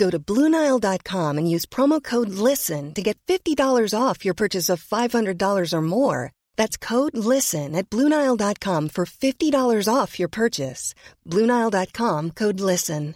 Go 0.00 0.08
to 0.08 0.18
Bluenile.com 0.18 1.36
and 1.36 1.50
use 1.54 1.66
promo 1.66 2.02
code 2.02 2.30
LISTEN 2.30 2.94
to 2.94 3.02
get 3.02 3.18
$50 3.28 3.92
off 3.92 4.24
your 4.24 4.32
purchase 4.32 4.70
of 4.70 4.82
$500 4.82 5.72
or 5.74 5.82
more. 5.82 6.32
That's 6.56 6.78
code 6.78 7.14
LISTEN 7.14 7.76
at 7.76 7.90
Bluenile.com 7.90 8.88
for 8.88 9.04
$50 9.04 9.94
off 9.94 10.18
your 10.18 10.30
purchase. 10.30 10.94
Bluenile.com 11.28 12.30
code 12.30 12.60
LISTEN. 12.60 13.14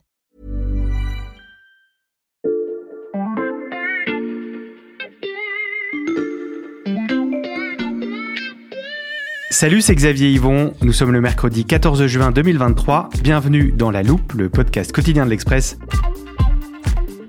Salut, 9.51 9.83
c'est 9.83 9.95
Xavier 9.95 10.33
Yvon. 10.33 10.75
Nous 10.83 10.93
sommes 10.93 11.13
le 11.13 11.21
mercredi 11.21 11.65
14 11.65 12.07
juin 12.09 12.33
2023. 12.33 13.09
Bienvenue 13.23 13.73
dans 13.73 13.93
La 13.93 14.03
Loupe, 14.03 14.33
le 14.33 14.51
podcast 14.51 14.91
quotidien 14.93 15.25
de 15.25 15.31
l'Express. 15.31 15.79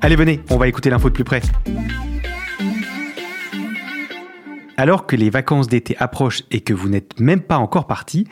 Allez, 0.06 0.16
venez, 0.16 0.40
on 0.52 0.58
va 0.58 0.68
écouter 0.68 0.92
l'info 0.92 1.10
de 1.10 1.16
plus 1.16 1.24
près. 1.24 1.42
Alors 4.78 5.08
que 5.08 5.16
les 5.16 5.32
vacances 5.32 5.68
d'été 5.68 5.98
approchent 5.98 6.44
et 6.52 6.62
que 6.62 6.76
vous 6.76 6.90
n'êtes 6.90 7.20
même 7.20 7.42
pas 7.42 7.58
encore 7.58 7.88
parti, 7.88 8.28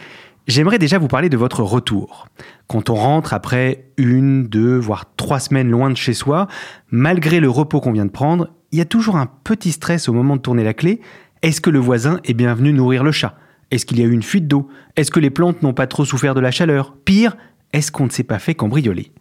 j'aimerais 0.46 0.78
déjà 0.78 1.00
vous 1.00 1.08
parler 1.08 1.30
de 1.30 1.36
votre 1.36 1.64
retour. 1.64 2.28
Quand 2.68 2.92
on 2.92 2.94
rentre 2.94 3.34
après 3.34 3.86
une, 3.98 4.46
deux, 4.46 4.78
voire 4.78 5.16
trois 5.16 5.40
semaines 5.40 5.72
loin 5.72 5.90
de 5.90 5.98
chez 5.98 6.14
soi, 6.14 6.48
malgré 6.92 7.40
le 7.40 7.50
repos 7.50 7.82
qu'on 7.82 7.92
vient 7.92 8.06
de 8.06 8.12
prendre, 8.12 8.50
il 8.72 8.78
y 8.78 8.82
a 8.82 8.86
toujours 8.86 9.16
un 9.16 9.26
petit 9.44 9.72
stress 9.72 10.08
au 10.08 10.14
moment 10.14 10.36
de 10.36 10.42
tourner 10.42 10.64
la 10.64 10.76
clé. 10.76 11.02
Est-ce 11.42 11.60
que 11.60 11.72
le 11.72 11.80
voisin 11.80 12.20
est 12.24 12.36
bien 12.36 12.54
venu 12.54 12.72
nourrir 12.72 13.04
le 13.04 13.12
chat? 13.12 13.36
Est-ce 13.72 13.88
qu'il 13.88 14.00
y 14.00 14.04
a 14.04 14.06
eu 14.06 14.12
une 14.12 14.22
fuite 14.22 14.48
d'eau? 14.48 14.70
Est-ce 14.96 15.10
que 15.10 15.20
les 15.20 15.32
plantes 15.32 15.64
n'ont 15.64 15.74
pas 15.74 15.88
trop 15.88 16.06
souffert 16.06 16.36
de 16.36 16.40
la 16.40 16.52
chaleur? 16.52 16.94
Pire, 17.04 17.36
est-ce 17.72 17.92
qu'on 17.92 18.06
ne 18.06 18.12
s'est 18.12 18.22
pas 18.22 18.38
fait 18.38 18.54
cambrioler? 18.54 19.12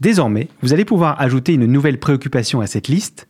Désormais, 0.00 0.48
vous 0.62 0.72
allez 0.72 0.84
pouvoir 0.84 1.20
ajouter 1.20 1.54
une 1.54 1.66
nouvelle 1.66 1.98
préoccupation 1.98 2.60
à 2.60 2.66
cette 2.66 2.88
liste. 2.88 3.28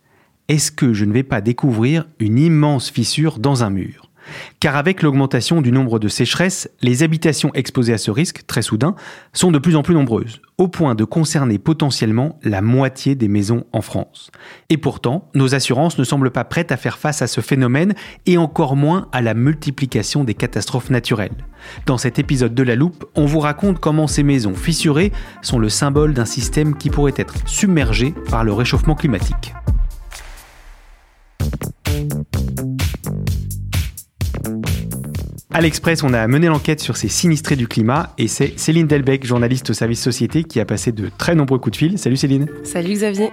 Est-ce 0.49 0.73
que 0.73 0.93
je 0.93 1.05
ne 1.05 1.13
vais 1.13 1.23
pas 1.23 1.41
découvrir 1.41 2.07
une 2.19 2.39
immense 2.39 2.91
fissure 2.91 3.39
dans 3.39 3.65
un 3.65 3.71
mur? 3.71 4.11
Car 4.61 4.77
avec 4.77 5.03
l'augmentation 5.03 5.63
du 5.63 5.73
nombre 5.73 5.99
de 5.99 6.09
sécheresses, 6.09 6.71
les 6.83 7.03
habitations 7.03 7.51
exposées 7.55 7.93
à 7.93 7.99
ce 7.99 8.11
risque, 8.11 8.47
très 8.47 8.63
soudain, 8.63 8.95
sont 9.33 9.51
de 9.51 9.59
plus 9.59 9.77
en 9.77 9.83
plus 9.83 9.95
nombreuses, 9.95 10.41
au 10.59 10.69
point 10.69 10.95
de 10.95 11.05
concerner 11.05 11.59
potentiellement 11.59 12.39
la 12.43 12.63
moitié 12.63 13.15
des 13.15 13.29
maisons 13.29 13.65
en 13.73 13.81
France. 13.81 14.31
Et 14.71 14.77
pourtant, 14.77 15.31
nos 15.35 15.55
assurances 15.55 15.99
ne 15.99 16.05
semblent 16.05 16.31
pas 16.31 16.45
prêtes 16.45 16.73
à 16.73 16.77
faire 16.77 16.99
face 16.99 17.23
à 17.23 17.27
ce 17.27 17.41
phénomène 17.41 17.95
et 18.27 18.39
encore 18.39 18.77
moins 18.77 19.09
à 19.13 19.23
la 19.23 19.35
multiplication 19.35 20.25
des 20.25 20.35
catastrophes 20.35 20.91
naturelles. 20.91 21.35
Dans 21.87 21.99
cet 21.99 22.19
épisode 22.19 22.55
de 22.55 22.63
La 22.63 22.77
Loupe, 22.77 23.05
on 23.15 23.27
vous 23.27 23.41
raconte 23.41 23.79
comment 23.79 24.07
ces 24.07 24.23
maisons 24.23 24.55
fissurées 24.55 25.13
sont 25.43 25.59
le 25.59 25.69
symbole 25.69 26.15
d'un 26.15 26.25
système 26.25 26.77
qui 26.77 26.91
pourrait 26.91 27.15
être 27.17 27.35
submergé 27.47 28.15
par 28.31 28.45
le 28.45 28.53
réchauffement 28.53 28.95
climatique. 28.95 29.55
À 35.55 35.61
l'Express, 35.61 36.03
on 36.03 36.13
a 36.15 36.27
mené 36.27 36.49
l'enquête 36.49 36.81
sur 36.81 36.97
ces 36.97 37.07
sinistrés 37.07 37.55
du 37.55 37.69
climat 37.69 38.13
et 38.19 38.27
c'est 38.27 38.59
Céline 38.59 38.89
Delbecq, 38.89 39.25
journaliste 39.25 39.71
au 39.71 39.73
service 39.73 40.03
société, 40.03 40.43
qui 40.43 40.59
a 40.59 40.65
passé 40.65 40.91
de 40.91 41.09
très 41.17 41.37
nombreux 41.37 41.61
coups 41.61 41.75
de 41.75 41.77
fil. 41.77 41.97
Salut 41.97 42.17
Céline. 42.17 42.49
Salut 42.65 42.93
Xavier. 42.93 43.31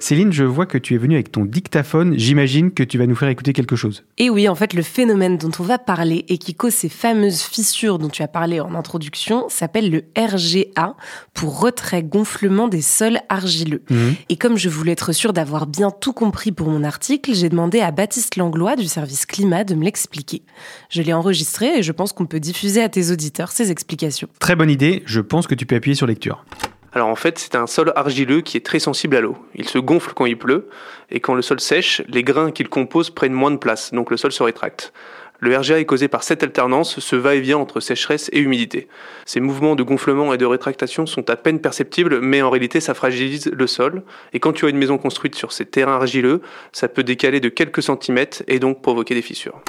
Céline, 0.00 0.32
je 0.32 0.44
vois 0.44 0.64
que 0.64 0.78
tu 0.78 0.94
es 0.94 0.98
venue 0.98 1.14
avec 1.14 1.30
ton 1.30 1.44
dictaphone. 1.44 2.14
J'imagine 2.16 2.72
que 2.72 2.82
tu 2.82 2.96
vas 2.96 3.06
nous 3.06 3.14
faire 3.14 3.28
écouter 3.28 3.52
quelque 3.52 3.76
chose. 3.76 4.02
Et 4.16 4.30
oui, 4.30 4.48
en 4.48 4.54
fait, 4.54 4.72
le 4.72 4.82
phénomène 4.82 5.36
dont 5.36 5.50
on 5.58 5.62
va 5.62 5.78
parler 5.78 6.24
et 6.28 6.38
qui 6.38 6.54
cause 6.54 6.72
ces 6.72 6.88
fameuses 6.88 7.42
fissures 7.42 7.98
dont 7.98 8.08
tu 8.08 8.22
as 8.22 8.28
parlé 8.28 8.60
en 8.60 8.74
introduction 8.74 9.48
s'appelle 9.50 9.90
le 9.90 10.04
RGA, 10.16 10.96
pour 11.34 11.60
retrait-gonflement 11.60 12.68
des 12.68 12.80
sols 12.80 13.20
argileux. 13.28 13.82
Mhm. 13.90 14.14
Et 14.30 14.36
comme 14.36 14.56
je 14.56 14.70
voulais 14.70 14.92
être 14.92 15.12
sûre 15.12 15.34
d'avoir 15.34 15.66
bien 15.66 15.90
tout 15.90 16.14
compris 16.14 16.50
pour 16.50 16.68
mon 16.68 16.82
article, 16.82 17.34
j'ai 17.34 17.50
demandé 17.50 17.80
à 17.80 17.90
Baptiste 17.90 18.36
Langlois 18.36 18.76
du 18.76 18.86
service 18.86 19.26
climat 19.26 19.64
de 19.64 19.74
me 19.74 19.84
l'expliquer. 19.84 20.42
Je 20.88 21.02
l'ai 21.02 21.12
enregistré 21.12 21.78
et 21.78 21.82
je 21.82 21.92
pense 21.92 22.14
qu'on 22.14 22.26
peut 22.26 22.40
diffuser 22.40 22.82
à 22.82 22.88
tes 22.88 23.10
auditeurs 23.10 23.52
ces 23.52 23.70
explications. 23.70 24.28
Très 24.38 24.56
bonne 24.56 24.70
idée, 24.70 25.02
je 25.04 25.20
pense 25.20 25.46
que 25.46 25.54
tu 25.54 25.66
peux 25.66 25.76
appuyer 25.76 25.94
sur 25.94 26.06
lecture. 26.06 26.44
Alors 26.92 27.08
en 27.08 27.16
fait, 27.16 27.38
c'est 27.38 27.54
un 27.54 27.66
sol 27.66 27.92
argileux 27.94 28.40
qui 28.40 28.56
est 28.56 28.66
très 28.66 28.80
sensible 28.80 29.16
à 29.16 29.20
l'eau. 29.20 29.36
Il 29.54 29.68
se 29.68 29.78
gonfle 29.78 30.12
quand 30.14 30.26
il 30.26 30.36
pleut, 30.36 30.68
et 31.10 31.20
quand 31.20 31.34
le 31.34 31.42
sol 31.42 31.60
sèche, 31.60 32.02
les 32.08 32.24
grains 32.24 32.50
qu'il 32.50 32.68
compose 32.68 33.10
prennent 33.10 33.32
moins 33.32 33.52
de 33.52 33.58
place, 33.58 33.92
donc 33.92 34.10
le 34.10 34.16
sol 34.16 34.32
se 34.32 34.42
rétracte. 34.42 34.92
Le 35.38 35.56
RGA 35.56 35.78
est 35.80 35.86
causé 35.86 36.08
par 36.08 36.22
cette 36.22 36.42
alternance, 36.42 37.00
ce 37.00 37.16
va-et-vient 37.16 37.56
entre 37.56 37.80
sécheresse 37.80 38.28
et 38.32 38.40
humidité. 38.40 38.88
Ces 39.24 39.40
mouvements 39.40 39.74
de 39.74 39.82
gonflement 39.82 40.34
et 40.34 40.38
de 40.38 40.44
rétractation 40.44 41.06
sont 41.06 41.30
à 41.30 41.36
peine 41.36 41.60
perceptibles, 41.60 42.20
mais 42.20 42.42
en 42.42 42.50
réalité 42.50 42.80
ça 42.80 42.92
fragilise 42.92 43.50
le 43.50 43.66
sol. 43.66 44.02
Et 44.34 44.40
quand 44.40 44.52
tu 44.52 44.66
as 44.66 44.68
une 44.68 44.76
maison 44.76 44.98
construite 44.98 45.36
sur 45.36 45.52
ces 45.52 45.64
terrains 45.64 45.94
argileux, 45.94 46.42
ça 46.72 46.88
peut 46.88 47.04
décaler 47.04 47.40
de 47.40 47.48
quelques 47.48 47.82
centimètres 47.82 48.42
et 48.48 48.58
donc 48.58 48.82
provoquer 48.82 49.14
des 49.14 49.22
fissures. 49.22 49.62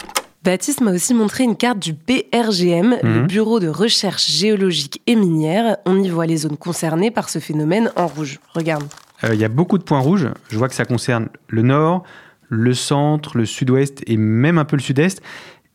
Baptiste 0.44 0.82
m'a 0.82 0.92
aussi 0.92 1.14
montré 1.14 1.44
une 1.44 1.56
carte 1.56 1.78
du 1.78 1.94
BRGM, 1.94 2.98
le 3.04 3.22
Mhm. 3.22 3.28
Bureau 3.28 3.60
de 3.60 3.68
recherche 3.68 4.28
géologique 4.30 5.02
et 5.06 5.16
minière. 5.16 5.78
On 5.86 6.02
y 6.02 6.10
voit 6.10 6.26
les 6.26 6.38
zones 6.38 6.58
concernées 6.58 7.12
par 7.12 7.30
ce 7.30 7.38
phénomène 7.40 7.92
en 7.96 8.08
rouge. 8.08 8.40
Regarde. 8.56 8.84
Euh, 9.24 9.36
Il 9.36 9.40
y 9.40 9.44
a 9.46 9.50
beaucoup 9.50 9.78
de 9.78 9.84
points 9.84 10.00
rouges. 10.00 10.28
Je 10.50 10.58
vois 10.58 10.68
que 10.68 10.74
ça 10.74 10.86
concerne 10.86 11.28
le 11.48 11.62
nord, 11.62 12.04
le 12.50 12.74
centre, 12.74 13.38
le 13.38 13.46
sud-ouest 13.46 14.02
et 14.08 14.18
même 14.18 14.58
un 14.58 14.66
peu 14.66 14.76
le 14.76 14.82
sud-est. 14.82 15.22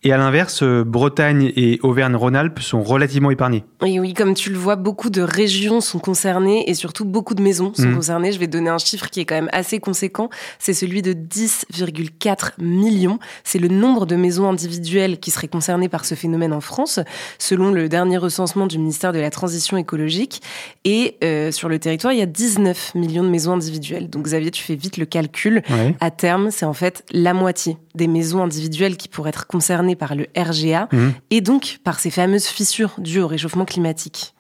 Et 0.07 0.13
à 0.13 0.19
l'inverse, 0.19 0.63
euh, 0.63 0.85
Bretagne 0.85 1.51
et 1.57 1.81
Auvergne-Rhône-Alpes 1.83 2.61
sont 2.61 2.81
relativement 2.81 3.33
épargnés. 3.33 3.65
Et 3.85 3.99
oui, 3.99 4.15
comme 4.15 4.35
tu 4.35 4.51
le 4.51 4.57
vois, 4.57 4.77
beaucoup 4.77 5.11
de 5.11 5.21
régions 5.21 5.81
sont 5.81 5.99
concernées 5.99 6.71
et 6.71 6.75
surtout 6.75 7.05
beaucoup 7.05 7.35
de 7.35 7.43
maisons 7.43 7.73
sont 7.75 7.89
Mhm. 7.89 7.97
concernées. 7.97 8.31
Je 8.31 8.39
vais 8.39 8.47
donner 8.47 8.71
un 8.71 8.79
chiffre 8.79 9.11
qui 9.11 9.19
est 9.19 9.25
quand 9.25 9.35
même 9.35 9.49
assez 9.53 9.81
conséquent. 9.81 10.31
C'est 10.61 10.75
celui 10.75 11.03
de 11.03 11.13
10,4 11.13 12.53
millions. 12.59 13.19
C'est 13.43 13.59
le 13.59 13.67
nombre 13.67 14.07
de 14.07 14.15
maisons 14.15 14.49
individuelles 14.49 15.19
qui 15.19 15.33
seraient 15.33 15.49
concernées 15.49 15.89
par 15.89 16.05
ce 16.05 16.15
phénomène 16.15 16.53
en 16.53 16.61
France, 16.61 17.01
selon 17.41 17.73
le 17.73 17.89
dernier 17.89 18.19
recensement 18.19 18.69
du 18.69 18.79
ministère 18.79 19.13
de 19.13 19.19
la 19.19 19.31
Transition 19.31 19.77
écologique. 19.77 20.41
Et 20.85 21.17
euh, 21.25 21.51
sur 21.51 21.69
le 21.69 21.81
territoire, 21.81 22.13
il 22.13 22.21
y 22.21 22.23
a 22.23 22.27
19 22.27 22.95
millions 22.95 23.25
de 23.25 23.29
maisons 23.29 23.55
individuelles. 23.55 24.09
Donc 24.09 24.27
Xavier, 24.27 24.53
tu 24.53 24.63
fais 24.63 24.77
vite 24.77 24.99
le 24.99 25.05
calcul. 25.07 25.63
Ouais. 25.69 25.97
À 25.99 26.13
terme, 26.13 26.53
c'est 26.53 26.65
en 26.65 26.75
fait 26.75 27.03
la 27.11 27.35
moitié 27.35 27.77
des 27.97 28.07
maisons 28.07 28.45
individuelles 28.45 28.97
qui 28.97 29.09
pourraient 29.09 29.31
être 29.31 29.49
concernées 29.49 29.96
par 29.97 30.15
le 30.15 30.27
RGA 30.37 30.89
Mhm. 30.93 31.13
et 31.31 31.41
donc 31.41 31.79
par 31.85 31.99
ces 31.99 32.11
fameuses 32.11 32.47
fissures 32.47 32.93
dues 32.99 33.21
au 33.21 33.27
réchauffement 33.27 33.65
climatique. 33.65 34.33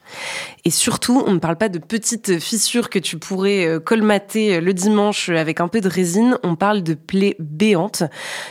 Et 0.64 0.70
surtout, 0.70 1.24
on 1.26 1.32
ne 1.32 1.38
parle 1.40 1.56
pas 1.56 1.68
de 1.68 1.80
petites 1.80 2.38
fissures 2.38 2.90
que 2.90 3.00
tu 3.00 3.18
pourrais 3.18 3.66
euh, 3.66 3.80
colmater 3.80 4.54
euh, 4.54 4.60
le 4.60 4.72
dimanche 4.72 5.30
avec 5.30 5.60
un 5.60 5.66
peu 5.66 5.80
de 5.80 5.88
résine, 5.88 6.38
on 6.44 6.54
parle 6.54 6.84
de 6.84 6.94
plaies 6.94 7.34
béantes. 7.40 8.04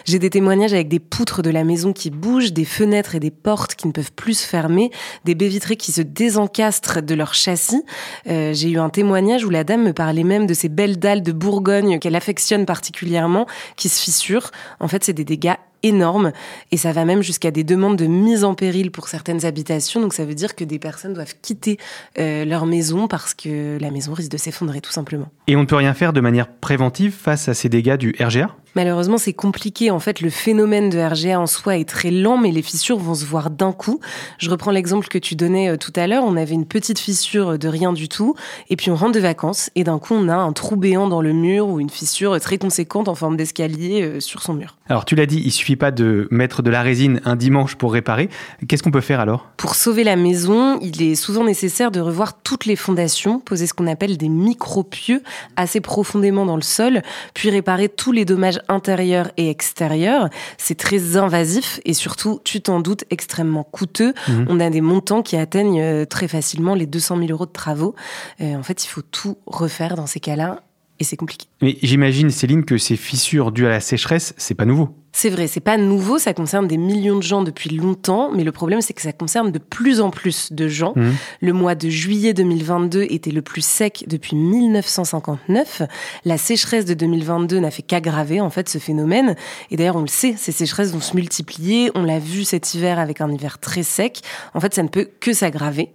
J'ai 0.04 0.20
des 0.20 0.30
témoignages 0.30 0.74
avec 0.74 0.90
des 0.90 1.00
poutres 1.00 1.42
de 1.42 1.50
la 1.50 1.64
maison 1.64 1.94
qui 1.94 2.10
bougent, 2.10 2.52
des 2.52 2.66
fenêtres 2.66 3.16
et 3.16 3.22
des 3.22 3.32
portes 3.32 3.76
qui 3.76 3.88
ne 3.88 3.94
peuvent 3.94 4.12
plus 4.12 4.40
se 4.40 4.46
fermer, 4.46 4.92
des 5.24 5.34
baies 5.34 5.48
vitrées 5.48 5.78
qui 5.78 5.94
se 5.94 6.02
désencastrent 6.02 7.02
de 7.02 7.16
leur 7.16 7.34
châssis. 7.34 7.84
Euh, 8.28 8.54
J'ai 8.54 8.70
eu 8.72 8.78
un 8.78 8.90
témoignage 8.90 9.46
où 9.46 9.50
la 9.50 9.64
dame 9.64 9.84
me 9.84 9.94
parlait 9.94 10.26
même 10.26 10.48
de 10.48 10.54
ces 10.54 10.68
belles 10.68 11.00
dalles 11.00 11.24
de 11.24 11.32
Bourgogne 11.32 12.00
qu'elle 12.00 12.16
affectionne 12.18 12.66
particulièrement, 12.66 13.46
qui 13.78 13.88
se 13.88 14.02
fissurent. 14.02 14.52
En 14.82 14.90
fait, 14.90 15.06
c'est 15.06 15.14
des 15.14 15.24
dégâts 15.24 15.56
énormes 15.84 16.32
et 16.72 16.78
ça 16.78 16.92
va 16.92 17.06
même 17.06 17.22
jusqu'à 17.22 17.52
des 17.52 17.64
demandes 17.64 17.98
de 17.98 18.06
mise 18.06 18.44
en 18.44 18.56
péril 18.56 18.92
pour 18.92 19.08
certaines 19.08 19.46
habitations. 19.46 20.02
Donc 20.02 20.14
ça 20.14 20.26
veut 20.26 20.36
dire 20.36 20.56
que 20.56 20.64
des 20.64 20.80
personnes 20.80 21.14
doivent 21.14 21.36
quitter 21.42 21.78
euh, 22.20 22.46
leur 22.46 22.66
maison 22.66 23.08
parce 23.08 23.34
que 23.34 23.78
la 23.80 23.92
maison 23.92 24.14
risque 24.14 24.32
de 24.32 24.38
s'effondrer 24.38 24.82
tout 24.82 24.92
simplement. 24.92 25.28
Et 25.48 25.56
on 25.56 25.62
ne 25.62 25.66
peut 25.66 25.76
rien 25.76 25.94
faire 25.94 26.14
de 26.14 26.22
manière 26.22 26.48
préventive 26.48 27.14
face 27.14 27.48
à 27.48 27.54
ces 27.54 27.70
dégâts 27.70 27.98
du 27.98 28.16
RGA 28.20 28.56
Malheureusement, 28.76 29.18
c'est 29.18 29.34
compliqué. 29.34 29.90
En 29.90 30.00
fait, 30.00 30.20
le 30.20 30.30
phénomène 30.30 30.90
de 30.90 31.00
RGA 31.00 31.40
en 31.40 31.48
soi 31.48 31.78
est 31.78 31.88
très 31.88 32.12
lent, 32.12 32.38
mais 32.38 32.52
les 32.52 32.62
fissures 32.62 32.98
vont 32.98 33.16
se 33.16 33.26
voir 33.26 33.50
d'un 33.50 33.72
coup. 33.72 34.02
Je 34.38 34.50
reprends 34.50 34.72
l'exemple 34.72 35.08
que 35.08 35.18
tu 35.18 35.36
donnais 35.36 35.70
euh, 35.70 35.78
tout 35.78 35.94
à 35.96 36.08
l'heure. 36.08 36.24
On 36.26 36.36
avait 36.36 36.56
une 36.56 36.66
petite 36.66 37.00
fissure 37.00 37.58
de 37.58 37.68
rien 37.68 37.94
du 37.94 38.10
tout, 38.10 38.36
et 38.70 38.76
puis 38.76 38.92
on 38.92 38.96
rentre 38.96 39.14
de 39.14 39.20
vacances, 39.20 39.70
et 39.76 39.84
d'un 39.84 39.98
coup, 39.98 40.14
on 40.14 40.28
a 40.28 40.36
un 40.36 40.52
trou 40.52 40.76
béant 40.76 41.08
dans 41.08 41.22
le 41.22 41.32
mur 41.32 41.68
ou 41.68 41.80
une 41.80 41.90
fissure 41.90 42.40
très 42.40 42.58
conséquente 42.58 43.08
en 43.08 43.16
forme 43.16 43.38
d'escalier 43.38 44.02
euh, 44.02 44.20
sur 44.20 44.42
son 44.42 44.54
mur. 44.54 44.76
Alors, 44.90 45.06
tu 45.06 45.16
l'as 45.16 45.26
dit, 45.26 45.42
il 45.44 45.52
suffit 45.52 45.78
pas 45.78 45.92
de 45.92 46.28
mettre 46.30 46.62
de 46.62 46.70
la 46.70 46.82
résine 46.82 47.22
un 47.26 47.36
dimanche 47.36 47.76
pour 47.76 47.94
réparer. 47.94 48.30
Qu'est-ce 48.68 48.84
qu'on 48.84 48.92
peut 48.92 49.02
faire 49.02 49.20
alors? 49.20 49.48
Pour 49.58 49.76
sauver 49.76 50.04
la 50.04 50.16
maison, 50.16 50.80
il 50.82 51.02
est 51.02 51.16
souvent 51.16 51.44
nécessaire 51.44 51.92
de 51.92 52.02
revoir 52.02 52.42
toutes 52.42 52.66
les 52.66 52.76
fondations, 52.76 53.40
poser 53.40 53.68
ce 53.68 53.74
qu'on 53.74 53.88
appelle 53.88 54.18
des 54.18 54.30
micro-pieux 54.30 55.24
assez 55.56 55.82
profondément 55.82 56.46
dans 56.46 56.56
le 56.56 56.62
sol, 56.62 57.02
puis 57.34 57.50
réparer 57.50 57.90
tous 57.90 58.12
les 58.12 58.26
dommages 58.26 58.60
intérieurs 58.68 59.32
et 59.38 59.50
extérieurs. 59.50 60.30
C'est 60.58 60.76
très 60.76 61.18
invasif 61.18 61.80
et 61.86 61.94
surtout, 61.94 62.42
tu 62.44 62.62
t'en 62.62 62.80
doutes, 62.80 63.04
extrêmement 63.10 63.64
coûteux. 63.64 64.14
Mhm. 64.28 64.46
On 64.50 64.60
a 64.60 64.70
des 64.70 64.82
montants 64.82 65.22
qui 65.22 65.36
atteignent 65.38 65.82
euh, 65.82 66.06
très 66.06 66.28
facilement 66.28 66.76
les 66.76 66.86
200 66.86 67.18
000 67.18 67.30
euros 67.32 67.46
de 67.46 67.52
travaux. 67.52 67.96
Euh, 68.42 68.56
en 68.56 68.64
fait, 68.64 68.84
il 68.84 68.88
faut 68.88 69.02
tout 69.02 69.38
refaire 69.46 69.96
dans 69.96 70.08
ces 70.08 70.20
cas-là 70.20 70.62
et 71.00 71.04
c'est 71.04 71.18
compliqué. 71.18 71.48
Mais 71.62 71.78
j'imagine, 71.82 72.30
Céline, 72.30 72.64
que 72.64 72.78
ces 72.78 72.96
fissures 72.96 73.52
dues 73.52 73.66
à 73.66 73.70
la 73.70 73.80
sécheresse, 73.80 74.34
c'est 74.38 74.56
pas 74.56 74.66
nouveau. 74.66 74.96
C'est 75.18 75.30
vrai, 75.30 75.48
c'est 75.48 75.62
pas 75.62 75.78
nouveau, 75.78 76.20
ça 76.20 76.34
concerne 76.34 76.68
des 76.68 76.76
millions 76.76 77.16
de 77.16 77.24
gens 77.24 77.42
depuis 77.42 77.70
longtemps, 77.70 78.32
mais 78.34 78.44
le 78.44 78.52
problème 78.52 78.82
c'est 78.82 78.92
que 78.92 79.02
ça 79.02 79.14
concerne 79.14 79.50
de 79.50 79.60
plus 79.60 80.02
en 80.02 80.10
plus 80.10 80.52
de 80.52 80.68
gens. 80.68 80.92
Mhm. 80.98 81.14
Le 81.40 81.54
mois 81.54 81.74
de 81.74 81.88
juillet 81.88 82.34
2022 82.34 83.08
était 83.10 83.32
le 83.32 83.42
plus 83.42 83.64
sec 83.64 84.04
depuis 84.08 84.36
1959. 84.36 85.84
La 86.26 86.38
sécheresse 86.38 86.84
de 86.84 86.94
2022 86.94 87.60
n'a 87.60 87.72
fait 87.72 87.82
qu'aggraver 87.82 88.42
en 88.42 88.50
fait 88.50 88.68
ce 88.68 88.78
phénomène. 88.78 89.38
Et 89.72 89.78
d'ailleurs, 89.78 89.96
on 89.96 90.02
le 90.02 90.08
sait, 90.08 90.36
ces 90.38 90.52
sécheresses 90.52 90.92
vont 90.92 91.00
se 91.00 91.16
multiplier. 91.16 91.92
On 91.96 92.04
l'a 92.04 92.20
vu 92.20 92.44
cet 92.44 92.74
hiver 92.74 93.00
avec 93.00 93.22
un 93.22 93.32
hiver 93.32 93.60
très 93.60 93.84
sec. 93.84 94.20
En 94.54 94.60
fait, 94.60 94.74
ça 94.74 94.84
ne 94.84 94.90
peut 94.90 95.08
que 95.22 95.32
s'aggraver. 95.32 95.94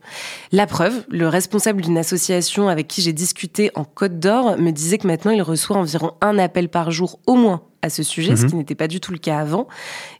La 0.50 0.67
preuve, 0.67 1.05
le 1.11 1.28
responsable 1.28 1.82
d'une 1.82 1.99
association 1.99 2.70
avec 2.70 2.88
qui 2.88 3.02
j'ai 3.02 3.12
discuté 3.12 3.70
en 3.75 3.84
Côte 3.84 4.19
d'Or 4.19 4.56
me 4.56 4.70
disait 4.70 4.96
que 4.96 5.06
maintenant 5.06 5.32
il 5.32 5.43
reçoit 5.43 5.76
environ 5.76 6.12
un 6.22 6.38
appel 6.38 6.70
par 6.70 6.90
jour 6.90 7.19
au 7.26 7.34
moins 7.34 7.61
à 7.82 7.91
ce 7.91 8.03
sujet, 8.03 8.37
ce 8.37 8.43
Mhm. 8.43 8.50
qui 8.50 8.56
n'était 8.56 8.75
pas 8.75 8.88
du 8.88 9.00
tout 9.00 9.12
le 9.12 9.19
cas 9.19 9.38
avant. 9.38 9.67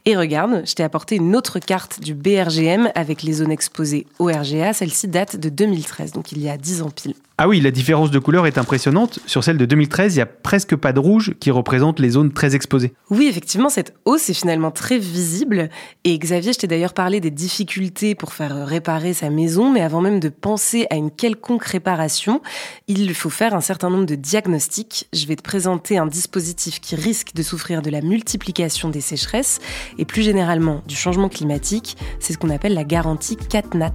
Et 0.07 0.17
regarde, 0.17 0.63
je 0.67 0.75
t'ai 0.75 0.83
apporté 0.83 1.17
une 1.17 1.37
autre 1.37 1.59
carte 1.59 2.01
du 2.01 2.15
BRGM 2.15 2.91
avec 2.95 3.23
les 3.23 3.33
zones 3.35 3.53
exposées 3.53 4.07
au 4.19 4.27
RGA. 4.27 4.73
Celle-ci 4.73 5.09
date 5.09 5.37
de 5.37 5.49
2013, 5.49 6.13
donc 6.13 6.33
il 6.33 6.41
y 6.41 6.49
a 6.49 6.57
10 6.57 6.83
ans 6.83 6.91
pile. 6.91 7.15
Ah 7.43 7.49
oui, 7.49 7.59
la 7.63 7.71
différence 7.71 8.11
de 8.11 8.19
couleur 8.19 8.47
est 8.47 8.59
impressionnante. 8.59 9.19
Sur 9.25 9.43
celle 9.43 9.57
de 9.57 9.65
2013, 9.65 10.15
il 10.15 10.19
y 10.19 10.21
a 10.21 10.27
presque 10.27 10.77
pas 10.77 10.93
de 10.93 10.99
rouge 10.99 11.33
qui 11.41 11.51
représente 11.51 11.99
les 11.99 12.11
zones 12.11 12.35
très 12.35 12.55
exposées. 12.55 12.93
Oui, 13.09 13.29
effectivement, 13.29 13.71
cette 13.71 13.95
hausse 14.05 14.29
est 14.29 14.35
finalement 14.35 14.71
très 14.71 14.99
visible. 14.99 15.71
Et 16.05 16.19
Xavier, 16.19 16.53
je 16.53 16.59
t'ai 16.59 16.67
d'ailleurs 16.67 16.93
parlé 16.93 17.19
des 17.19 17.31
difficultés 17.31 18.15
pour 18.15 18.35
faire 18.35 18.67
réparer 18.67 19.15
sa 19.15 19.31
maison, 19.31 19.71
mais 19.73 19.81
avant 19.81 20.03
même 20.03 20.21
de 20.21 20.29
penser 20.29 20.87
à 20.91 20.97
une 20.97 21.11
quelconque 21.11 21.65
réparation, 21.65 22.43
il 22.89 23.15
faut 23.15 23.31
faire 23.31 23.55
un 23.55 23.63
certain 23.63 23.89
nombre 23.89 24.05
de 24.05 24.17
diagnostics. 24.17 25.09
Je 25.15 25.25
vais 25.25 25.37
te 25.37 25.43
présenter 25.43 25.97
un 25.97 26.07
dispositif 26.07 26.79
qui 26.79 26.95
risque 26.95 27.33
de 27.35 27.43
souffrir 27.43 27.81
de 27.81 27.89
la 27.89 28.03
multiplication 28.03 28.91
des 28.91 29.01
sécheresses 29.01 29.61
et 29.97 30.05
plus 30.05 30.21
généralement 30.21 30.83
du 30.87 30.95
changement 30.95 31.31
climatique. 31.31 31.97
C'est 32.19 32.35
ce 32.35 32.39
qu'on 32.39 32.51
appelle 32.51 32.75
la 32.75 32.85
garantie 32.85 33.39
CatNat. 33.39 33.95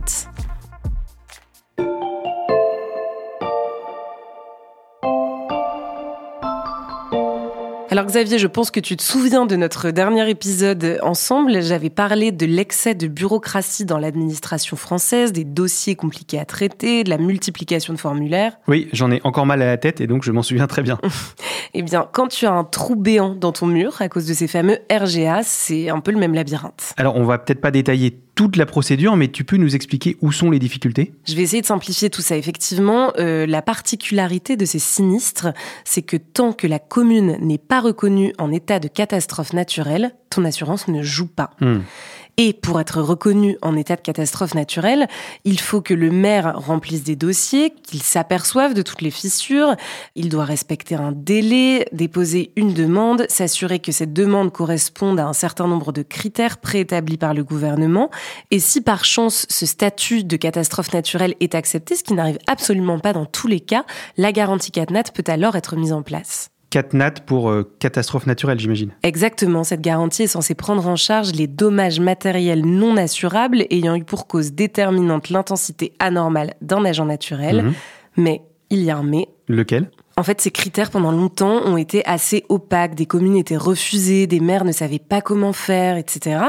Alors 7.92 8.06
Xavier, 8.06 8.40
je 8.40 8.48
pense 8.48 8.72
que 8.72 8.80
tu 8.80 8.98
te 8.98 9.04
souviens 9.04 9.46
de 9.46 9.56
notre 9.56 9.92
dernier 9.92 10.28
épisode 10.30 11.00
ensemble. 11.04 11.62
J'avais 11.62 11.92
parlé 11.92 12.32
de 12.32 12.46
l'excès 12.46 12.96
de 12.96 13.08
bureaucratie 13.08 13.86
dans 13.86 14.00
l'administration 14.00 14.76
française, 14.76 15.32
des 15.32 15.44
dossiers 15.44 15.96
compliqués 15.96 16.40
à 16.40 16.46
traiter, 16.46 17.04
de 17.04 17.10
la 17.12 17.20
multiplication 17.20 17.94
de 17.94 18.00
formulaires. 18.00 18.58
Oui, 18.68 18.90
j'en 18.92 19.12
ai 19.12 19.22
encore 19.24 19.46
mal 19.46 19.62
à 19.62 19.68
la 19.68 19.78
tête 19.78 20.02
et 20.02 20.08
donc 20.08 20.24
je 20.24 20.32
m'en 20.32 20.42
souviens 20.42 20.68
très 20.68 20.82
bien. 20.82 21.00
Eh 21.78 21.82
bien, 21.82 22.08
quand 22.10 22.30
tu 22.30 22.46
as 22.46 22.54
un 22.54 22.64
trou 22.64 22.96
béant 22.96 23.36
dans 23.36 23.52
ton 23.52 23.66
mur 23.66 24.02
à 24.02 24.08
cause 24.08 24.26
de 24.26 24.34
ces 24.34 24.48
fameux 24.48 24.78
RGA, 24.90 25.44
c'est 25.44 25.90
un 25.90 26.00
peu 26.00 26.12
le 26.12 26.18
même 26.18 26.34
labyrinthe. 26.34 26.94
Alors, 26.96 27.18
on 27.18 27.26
va 27.26 27.38
peut-être 27.38 27.60
pas 27.60 27.72
détailler 27.72 28.18
toute 28.36 28.58
la 28.58 28.66
procédure, 28.66 29.16
mais 29.16 29.30
tu 29.30 29.44
peux 29.44 29.58
nous 29.58 29.76
expliquer 29.76 30.18
où 30.22 30.32
sont 30.32 30.52
les 30.52 30.60
difficultés? 30.60 31.14
Je 31.28 31.36
vais 31.36 31.42
essayer 31.42 31.62
de 31.62 31.68
simplifier 31.68 32.10
tout 32.10 32.22
ça. 32.22 32.36
Effectivement, 32.36 33.14
euh, 33.18 33.46
la 33.46 33.62
particularité 33.62 34.58
de 34.58 34.66
ces 34.66 34.80
sinistres, 34.80 35.48
c'est 35.86 36.02
que 36.02 36.18
tant 36.18 36.52
que 36.52 36.68
la 36.68 36.80
commune 36.80 37.38
n'est 37.40 37.58
pas 37.58 37.80
reconnue 37.80 38.34
en 38.38 38.52
état 38.52 38.80
de 38.80 38.88
catastrophe 38.88 39.54
naturelle, 39.54 40.14
ton 40.30 40.44
assurance 40.44 40.88
ne 40.90 41.02
joue 41.02 41.28
pas. 41.28 41.52
Hmm. 41.62 41.80
Et 42.38 42.52
pour 42.52 42.82
être 42.82 43.02
reconnu 43.02 43.58
en 43.62 43.78
état 43.78 43.96
de 43.96 44.02
catastrophe 44.02 44.56
naturelle, 44.56 45.08
il 45.46 45.60
faut 45.60 45.82
que 45.82 45.94
le 45.94 46.12
maire 46.12 46.54
remplisse 46.58 47.04
des 47.04 47.16
dossiers, 47.16 47.74
qu'il 47.84 48.02
s'aperçoive 48.02 48.74
de 48.74 48.82
toutes 48.82 49.02
les 49.02 49.12
fissures, 49.12 49.76
il 50.16 50.28
doit 50.28 50.44
respecter 50.44 50.96
un 50.96 51.14
délai, 51.14 51.86
déposer 51.94 52.52
une 52.58 52.74
demande, 52.74 53.26
s'assurer 53.30 53.80
que 53.80 53.94
cette 53.94 54.12
demande 54.12 54.52
corresponde 54.52 55.20
à 55.20 55.28
un 55.28 55.34
certain 55.34 55.68
nombre 55.68 55.94
de 55.94 56.02
critères 56.02 56.58
préétablis 56.58 57.18
par 57.18 57.34
le 57.34 57.44
gouvernement. 57.44 58.12
Et 58.52 58.60
si 58.60 58.82
par 58.82 59.06
chance 59.06 59.46
ce 59.50 59.66
statut 59.66 60.26
de 60.26 60.36
catastrophe 60.36 60.94
naturelle 60.94 61.36
est 61.40 61.56
accepté, 61.56 61.96
ce 61.96 62.04
qui 62.04 62.14
n'arrive 62.14 62.40
absolument 62.48 63.00
pas 63.00 63.14
dans 63.14 63.26
tous 63.26 63.48
les 63.48 63.62
cas, 63.62 63.86
la 64.18 64.34
garantie 64.34 64.72
CatNat 64.72 65.04
peut 65.14 65.24
alors 65.28 65.56
être 65.56 65.78
mise 65.78 65.94
en 65.94 66.02
place. 66.02 66.50
CatNat 66.76 67.22
pour 67.26 67.50
euh, 67.50 67.64
catastrophe 67.80 68.28
naturelle, 68.28 68.60
j'imagine. 68.60 68.92
Exactement, 69.02 69.64
cette 69.64 69.80
garantie 69.80 70.24
est 70.24 70.28
censée 70.28 70.56
prendre 70.56 70.86
en 70.88 70.98
charge 70.98 71.32
les 71.32 71.48
dommages 71.48 72.02
matériels 72.02 72.66
non 72.66 72.98
assurables 72.98 73.64
ayant 73.70 73.96
eu 73.96 74.04
pour 74.04 74.28
cause 74.28 74.52
déterminante 74.52 75.30
l'intensité 75.30 75.94
anormale 76.00 76.56
d'un 76.60 76.84
agent 76.84 77.06
naturel. 77.06 77.64
Mhm. 77.64 77.74
Mais 78.18 78.42
il 78.70 78.84
y 78.84 78.92
a 78.92 78.98
un 78.98 79.04
mais. 79.04 79.30
Lequel? 79.48 79.90
En 80.18 80.24
fait, 80.24 80.40
ces 80.40 80.52
critères, 80.52 80.92
pendant 80.92 81.12
longtemps, 81.12 81.62
ont 81.66 81.76
été 81.76 82.06
assez 82.06 82.46
opaques. 82.48 82.96
Des 82.96 83.06
communes 83.06 83.36
étaient 83.36 83.58
refusées, 83.58 84.28
des 84.28 84.40
maires 84.40 84.64
ne 84.64 84.72
savaient 84.72 84.98
pas 84.98 85.20
comment 85.20 85.52
faire, 85.52 85.98
etc. 85.98 86.40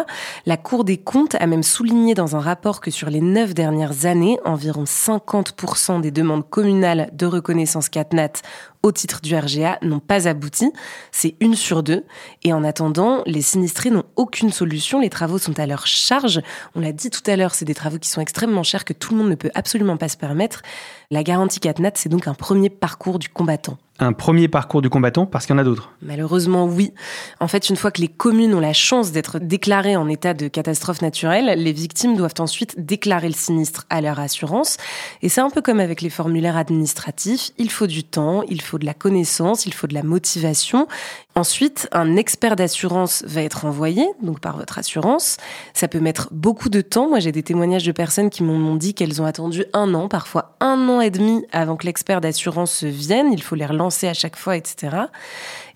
La 0.45 0.57
Cour 0.57 0.85
des 0.85 0.99
comptes 0.99 1.35
a 1.35 1.47
même 1.49 1.65
souligné 1.65 2.15
dans 2.15 2.37
un 2.37 2.41
rapport 2.41 2.81
que 2.81 2.93
sur 2.93 3.11
les 3.11 3.21
neuf 3.21 3.55
dernières 3.55 4.07
années, 4.07 4.39
environ 4.45 4.85
50% 4.85 6.01
des 6.01 6.13
demandes 6.13 6.49
communales 6.49 7.11
de 7.13 7.27
reconnaissance 7.27 7.89
CatNat 7.89 8.41
au 8.87 8.93
titre 8.93 9.21
du 9.21 9.37
RGA 9.37 9.79
n'ont 9.83 10.01
pas 10.01 10.29
abouti. 10.29 10.73
C'est 11.13 11.37
une 11.41 11.55
sur 11.55 11.83
deux. 11.83 12.05
Et 12.45 12.53
en 12.53 12.65
attendant, 12.65 13.23
les 13.27 13.43
sinistrés 13.43 13.91
n'ont 13.91 14.05
aucune 14.17 14.51
solution. 14.51 15.01
Les 15.01 15.11
travaux 15.11 15.39
sont 15.39 15.59
à 15.59 15.67
leur 15.67 15.87
charge. 15.87 16.41
On 16.75 16.81
l'a 16.81 16.93
dit 16.93 17.11
tout 17.11 17.23
à 17.27 17.37
l'heure, 17.37 17.55
c'est 17.55 17.65
des 17.65 17.75
travaux 17.75 17.99
qui 17.99 18.09
sont 18.09 18.21
extrêmement 18.21 18.63
chers 18.63 18.85
que 18.85 18.93
tout 18.93 19.13
le 19.13 19.19
monde 19.19 19.31
ne 19.31 19.35
peut 19.35 19.51
absolument 19.55 19.97
pas 19.97 20.09
se 20.09 20.17
permettre. 20.17 20.63
La 21.11 21.23
garantie 21.23 21.61
CatNat, 21.61 21.93
c'est 21.95 22.09
donc 22.09 22.29
un 22.29 22.35
premier 22.35 22.71
parcours 22.71 23.19
du 23.19 23.29
combattant. 23.29 23.79
Un 23.99 24.13
premier 24.13 24.47
parcours 24.47 24.83
du 24.83 24.91
combattant 24.91 25.25
parce 25.25 25.47
qu'il 25.47 25.55
y 25.55 25.57
en 25.57 25.61
a 25.61 25.65
d'autres. 25.65 25.91
Malheureusement, 26.03 26.67
oui. 26.67 26.93
En 27.41 27.49
fait, 27.49 27.71
une 27.71 27.77
fois 27.77 27.91
que 27.91 28.03
les 28.03 28.09
communes 28.09 28.53
ont 28.53 28.61
la 28.61 28.75
chance 28.75 29.11
d'être 29.11 29.39
déclarées 29.39 29.97
en 29.97 30.07
état 30.09 30.35
de 30.35 30.49
catastrophe 30.49 31.01
naturelle, 31.01 31.59
les 31.59 31.73
victimes 31.73 32.15
doivent 32.15 32.35
ensuite 32.39 32.75
déclarer 32.85 33.29
le 33.29 33.35
sinistre 33.35 33.87
à 33.89 34.03
leur 34.03 34.21
assurance. 34.21 34.77
Et 35.23 35.31
c'est 35.31 35.41
un 35.41 35.49
peu 35.49 35.63
comme 35.63 35.81
avec 35.81 36.03
les 36.03 36.11
formulaires 36.11 36.59
administratifs. 36.59 37.53
Il 37.57 37.71
faut 37.71 37.87
du 37.87 38.05
temps, 38.05 38.43
il 38.43 38.61
faut 38.61 38.79
de 38.79 38.85
la 38.85 38.93
connaissance, 38.93 39.65
il 39.65 39.73
faut 39.73 39.87
de 39.87 39.95
la 39.95 40.03
motivation. 40.03 40.87
Ensuite, 41.35 41.89
un 41.93 42.17
expert 42.17 42.57
d'assurance 42.57 43.23
va 43.27 43.43
être 43.43 43.65
envoyé, 43.65 44.07
donc 44.23 44.41
par 44.41 44.57
votre 44.57 44.79
assurance. 44.79 45.39
Ça 45.75 45.89
peut 45.89 46.01
mettre 46.01 46.29
beaucoup 46.33 46.69
de 46.69 46.83
temps. 46.83 47.09
Moi, 47.09 47.21
j'ai 47.21 47.33
des 47.33 47.43
témoignages 47.43 47.85
de 47.85 47.93
personnes 47.93 48.31
qui 48.31 48.43
m'ont 48.43 48.77
dit 48.77 48.95
qu'elles 48.95 49.23
ont 49.23 49.27
attendu 49.27 49.65
un 49.73 49.95
an, 49.95 50.09
parfois 50.09 50.57
un 50.61 50.89
an 50.89 51.01
et 51.01 51.11
demi 51.11 51.45
avant 51.53 51.77
que 51.77 51.87
l'expert 51.87 52.21
d'assurance 52.21 52.85
vienne. 52.85 53.33
Il 53.33 53.43
faut 53.43 53.55
les 53.55 53.67
relancer 53.67 53.86
à 54.09 54.15
chaque 54.15 54.37
fois, 54.37 54.57
etc. 54.57 54.97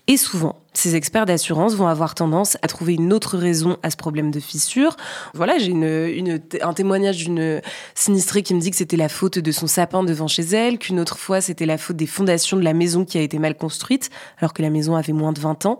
Et 0.07 0.17
souvent, 0.17 0.60
ces 0.73 0.95
experts 0.95 1.25
d'assurance 1.25 1.75
vont 1.75 1.87
avoir 1.87 2.15
tendance 2.15 2.57
à 2.61 2.67
trouver 2.67 2.93
une 2.93 3.11
autre 3.13 3.37
raison 3.37 3.77
à 3.83 3.89
ce 3.89 3.97
problème 3.97 4.31
de 4.31 4.39
fissure. 4.39 4.95
Voilà, 5.33 5.57
j'ai 5.57 5.71
une, 5.71 5.83
une, 5.83 6.41
un 6.61 6.73
témoignage 6.73 7.17
d'une 7.17 7.61
sinistrée 7.93 8.41
qui 8.41 8.53
me 8.53 8.59
dit 8.59 8.71
que 8.71 8.77
c'était 8.77 8.97
la 8.97 9.09
faute 9.09 9.37
de 9.37 9.51
son 9.51 9.67
sapin 9.67 10.03
devant 10.03 10.27
chez 10.27 10.43
elle, 10.43 10.77
qu'une 10.77 10.99
autre 10.99 11.17
fois 11.17 11.41
c'était 11.41 11.65
la 11.65 11.77
faute 11.77 11.97
des 11.97 12.07
fondations 12.07 12.57
de 12.57 12.63
la 12.63 12.73
maison 12.73 13.05
qui 13.05 13.17
a 13.17 13.21
été 13.21 13.37
mal 13.39 13.55
construite, 13.55 14.09
alors 14.39 14.53
que 14.53 14.61
la 14.61 14.69
maison 14.69 14.95
avait 14.95 15.13
moins 15.13 15.33
de 15.33 15.39
20 15.39 15.65
ans. 15.65 15.79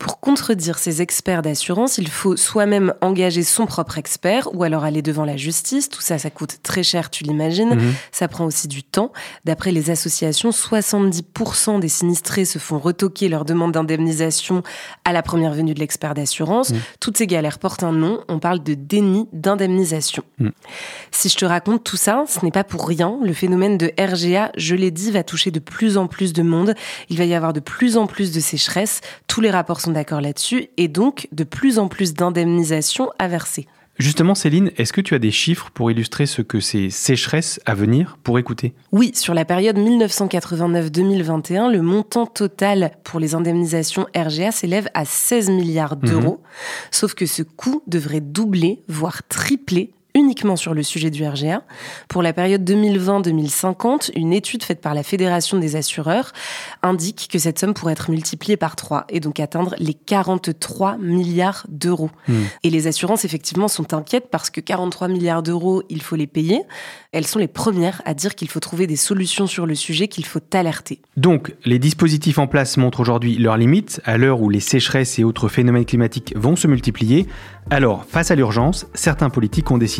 Pour 0.00 0.18
contredire 0.18 0.78
ces 0.78 1.02
experts 1.02 1.42
d'assurance, 1.42 1.98
il 1.98 2.08
faut 2.08 2.34
soi-même 2.34 2.94
engager 3.02 3.42
son 3.42 3.66
propre 3.66 3.98
expert 3.98 4.48
ou 4.54 4.62
alors 4.62 4.84
aller 4.84 5.02
devant 5.02 5.26
la 5.26 5.36
justice. 5.36 5.90
Tout 5.90 6.00
ça, 6.00 6.16
ça 6.16 6.30
coûte 6.30 6.60
très 6.62 6.82
cher, 6.82 7.10
tu 7.10 7.22
l'imagines. 7.22 7.74
Mhm. 7.74 7.92
Ça 8.10 8.26
prend 8.26 8.46
aussi 8.46 8.66
du 8.66 8.82
temps. 8.82 9.12
D'après 9.44 9.72
les 9.72 9.90
associations, 9.90 10.52
70% 10.52 11.80
des 11.80 11.90
sinistrés 11.90 12.46
se 12.46 12.58
font 12.58 12.78
retoquer 12.78 13.28
leur 13.28 13.44
demande 13.44 13.72
d'indemnisation 13.72 14.29
à 15.04 15.12
la 15.12 15.22
première 15.22 15.52
venue 15.52 15.74
de 15.74 15.80
l'expert 15.80 16.14
d'assurance. 16.14 16.70
Mmh. 16.70 16.76
Toutes 17.00 17.16
ces 17.16 17.26
galères 17.26 17.58
portent 17.58 17.82
un 17.82 17.92
nom. 17.92 18.20
On 18.28 18.38
parle 18.38 18.62
de 18.62 18.74
déni 18.74 19.28
d'indemnisation. 19.32 20.22
Mmh. 20.38 20.48
Si 21.10 21.28
je 21.28 21.36
te 21.36 21.44
raconte 21.44 21.84
tout 21.84 21.96
ça, 21.96 22.24
ce 22.26 22.44
n'est 22.44 22.50
pas 22.50 22.64
pour 22.64 22.86
rien. 22.86 23.18
Le 23.22 23.32
phénomène 23.32 23.78
de 23.78 23.92
RGA, 23.98 24.52
je 24.56 24.74
l'ai 24.74 24.90
dit, 24.90 25.10
va 25.10 25.22
toucher 25.22 25.50
de 25.50 25.58
plus 25.58 25.96
en 25.96 26.06
plus 26.06 26.32
de 26.32 26.42
monde. 26.42 26.74
Il 27.08 27.18
va 27.18 27.24
y 27.24 27.34
avoir 27.34 27.52
de 27.52 27.60
plus 27.60 27.96
en 27.96 28.06
plus 28.06 28.32
de 28.32 28.40
sécheresse. 28.40 29.00
Tous 29.26 29.40
les 29.40 29.50
rapports 29.50 29.80
sont 29.80 29.92
d'accord 29.92 30.20
là-dessus. 30.20 30.68
Et 30.76 30.88
donc, 30.88 31.28
de 31.32 31.44
plus 31.44 31.78
en 31.78 31.88
plus 31.88 32.14
d'indemnisation 32.14 33.10
à 33.18 33.28
verser. 33.28 33.66
Justement, 34.00 34.34
Céline, 34.34 34.70
est-ce 34.78 34.94
que 34.94 35.02
tu 35.02 35.14
as 35.14 35.18
des 35.18 35.30
chiffres 35.30 35.70
pour 35.74 35.90
illustrer 35.90 36.24
ce 36.24 36.40
que 36.40 36.58
ces 36.58 36.88
sécheresses 36.88 37.60
à 37.66 37.74
venir 37.74 38.16
pour 38.22 38.38
écouter? 38.38 38.72
Oui, 38.92 39.12
sur 39.14 39.34
la 39.34 39.44
période 39.44 39.76
1989-2021, 39.76 41.70
le 41.70 41.82
montant 41.82 42.24
total 42.24 42.92
pour 43.04 43.20
les 43.20 43.34
indemnisations 43.34 44.06
RGA 44.16 44.52
s'élève 44.52 44.88
à 44.94 45.04
16 45.04 45.50
milliards 45.50 45.96
d'euros. 45.96 46.40
Mhm. 46.40 46.90
Sauf 46.90 47.12
que 47.12 47.26
ce 47.26 47.42
coût 47.42 47.82
devrait 47.86 48.22
doubler, 48.22 48.80
voire 48.88 49.22
tripler 49.28 49.90
uniquement 50.14 50.56
sur 50.56 50.74
le 50.74 50.82
sujet 50.82 51.10
du 51.10 51.26
RGA. 51.26 51.62
Pour 52.08 52.22
la 52.22 52.32
période 52.32 52.68
2020-2050, 52.68 54.10
une 54.16 54.32
étude 54.32 54.62
faite 54.62 54.80
par 54.80 54.94
la 54.94 55.02
Fédération 55.02 55.58
des 55.58 55.76
assureurs 55.76 56.32
indique 56.82 57.28
que 57.30 57.38
cette 57.38 57.58
somme 57.58 57.74
pourrait 57.74 57.92
être 57.92 58.10
multipliée 58.10 58.56
par 58.56 58.76
3 58.76 59.06
et 59.08 59.20
donc 59.20 59.40
atteindre 59.40 59.74
les 59.78 59.94
43 59.94 60.98
milliards 60.98 61.66
d'euros. 61.68 62.10
Hmm. 62.28 62.44
Et 62.62 62.70
les 62.70 62.86
assurances, 62.86 63.24
effectivement, 63.24 63.68
sont 63.68 63.94
inquiètes 63.94 64.28
parce 64.30 64.50
que 64.50 64.60
43 64.60 65.08
milliards 65.08 65.42
d'euros, 65.42 65.82
il 65.88 66.02
faut 66.02 66.16
les 66.16 66.26
payer. 66.26 66.62
Elles 67.12 67.26
sont 67.26 67.38
les 67.38 67.48
premières 67.48 68.02
à 68.04 68.14
dire 68.14 68.34
qu'il 68.34 68.48
faut 68.48 68.60
trouver 68.60 68.86
des 68.86 68.96
solutions 68.96 69.46
sur 69.46 69.66
le 69.66 69.74
sujet, 69.74 70.08
qu'il 70.08 70.24
faut 70.24 70.40
alerter. 70.52 71.00
Donc, 71.16 71.54
les 71.64 71.78
dispositifs 71.78 72.38
en 72.38 72.46
place 72.46 72.76
montrent 72.76 73.00
aujourd'hui 73.00 73.36
leurs 73.36 73.56
limites 73.56 74.00
à 74.04 74.16
l'heure 74.16 74.40
où 74.40 74.48
les 74.48 74.60
sécheresses 74.60 75.18
et 75.18 75.24
autres 75.24 75.48
phénomènes 75.48 75.84
climatiques 75.84 76.34
vont 76.36 76.56
se 76.56 76.66
multiplier. 76.66 77.26
Alors, 77.70 78.04
face 78.04 78.30
à 78.30 78.34
l'urgence, 78.34 78.86
certains 78.94 79.30
politiques 79.30 79.70
ont 79.70 79.78
décidé 79.78 79.99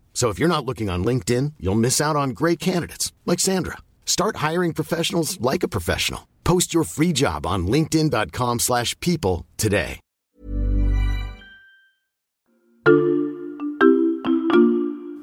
So 0.13 0.29
if 0.29 0.37
you're 0.37 0.47
not 0.47 0.65
looking 0.65 0.87
on 0.87 1.03
LinkedIn, 1.03 1.53
you'll 1.59 1.73
miss 1.73 1.99
out 1.99 2.15
on 2.15 2.35
great 2.35 2.59
candidates 2.59 3.11
like 3.25 3.39
Sandra. 3.39 3.77
Start 4.05 4.35
hiring 4.47 4.73
professionals 4.73 5.41
like 5.41 5.63
a 5.63 5.67
professional. 5.67 6.27
Post 6.43 6.75
your 6.75 6.83
free 6.83 7.13
job 7.15 7.47
on 7.47 7.65
linkedin.com/people 7.65 9.45
today. 9.57 9.99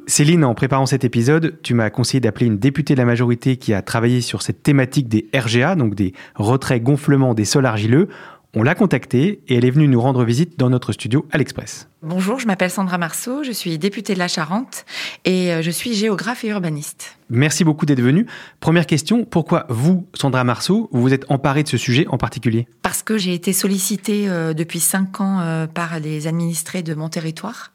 Céline, 0.08 0.42
en 0.42 0.54
préparant 0.54 0.86
cet 0.86 1.04
épisode, 1.04 1.58
tu 1.62 1.74
m'as 1.74 1.90
conseillé 1.90 2.18
d'appeler 2.18 2.46
une 2.46 2.58
députée 2.58 2.94
de 2.94 2.98
la 2.98 3.04
majorité 3.04 3.58
qui 3.58 3.74
a 3.74 3.82
travaillé 3.82 4.22
sur 4.22 4.40
cette 4.40 4.62
thématique 4.62 5.06
des 5.06 5.28
RGA, 5.34 5.74
donc 5.74 5.94
des 5.94 6.14
retraits 6.34 6.82
gonflements 6.82 7.34
des 7.34 7.44
sols 7.44 7.66
argileux. 7.66 8.08
On 8.54 8.62
l'a 8.62 8.74
contactée 8.74 9.42
et 9.48 9.56
elle 9.56 9.66
est 9.66 9.70
venue 9.70 9.86
nous 9.86 10.00
rendre 10.00 10.24
visite 10.24 10.58
dans 10.58 10.70
notre 10.70 10.92
studio 10.92 11.26
à 11.30 11.36
l'Express. 11.36 11.90
Bonjour, 12.02 12.38
je 12.38 12.46
m'appelle 12.46 12.70
Sandra 12.70 12.96
Marceau, 12.96 13.42
je 13.42 13.50
suis 13.50 13.76
députée 13.76 14.14
de 14.14 14.20
la 14.20 14.28
Charente 14.28 14.84
et 15.24 15.52
euh, 15.52 15.62
je 15.62 15.70
suis 15.72 15.94
géographe 15.94 16.44
et 16.44 16.48
urbaniste. 16.48 17.18
Merci 17.28 17.64
beaucoup 17.64 17.86
d'être 17.86 18.00
venue. 18.00 18.24
Première 18.60 18.86
question, 18.86 19.24
pourquoi 19.24 19.66
vous, 19.68 20.06
Sandra 20.14 20.44
Marceau, 20.44 20.88
vous 20.92 21.02
vous 21.02 21.12
êtes 21.12 21.28
emparée 21.28 21.64
de 21.64 21.68
ce 21.68 21.76
sujet 21.76 22.06
en 22.08 22.16
particulier? 22.16 22.68
Parce 22.82 23.02
que 23.02 23.18
j'ai 23.18 23.34
été 23.34 23.52
sollicitée 23.52 24.28
euh, 24.28 24.54
depuis 24.54 24.78
cinq 24.78 25.20
ans 25.20 25.40
euh, 25.40 25.66
par 25.66 25.98
les 25.98 26.28
administrés 26.28 26.84
de 26.84 26.94
mon 26.94 27.08
territoire 27.08 27.72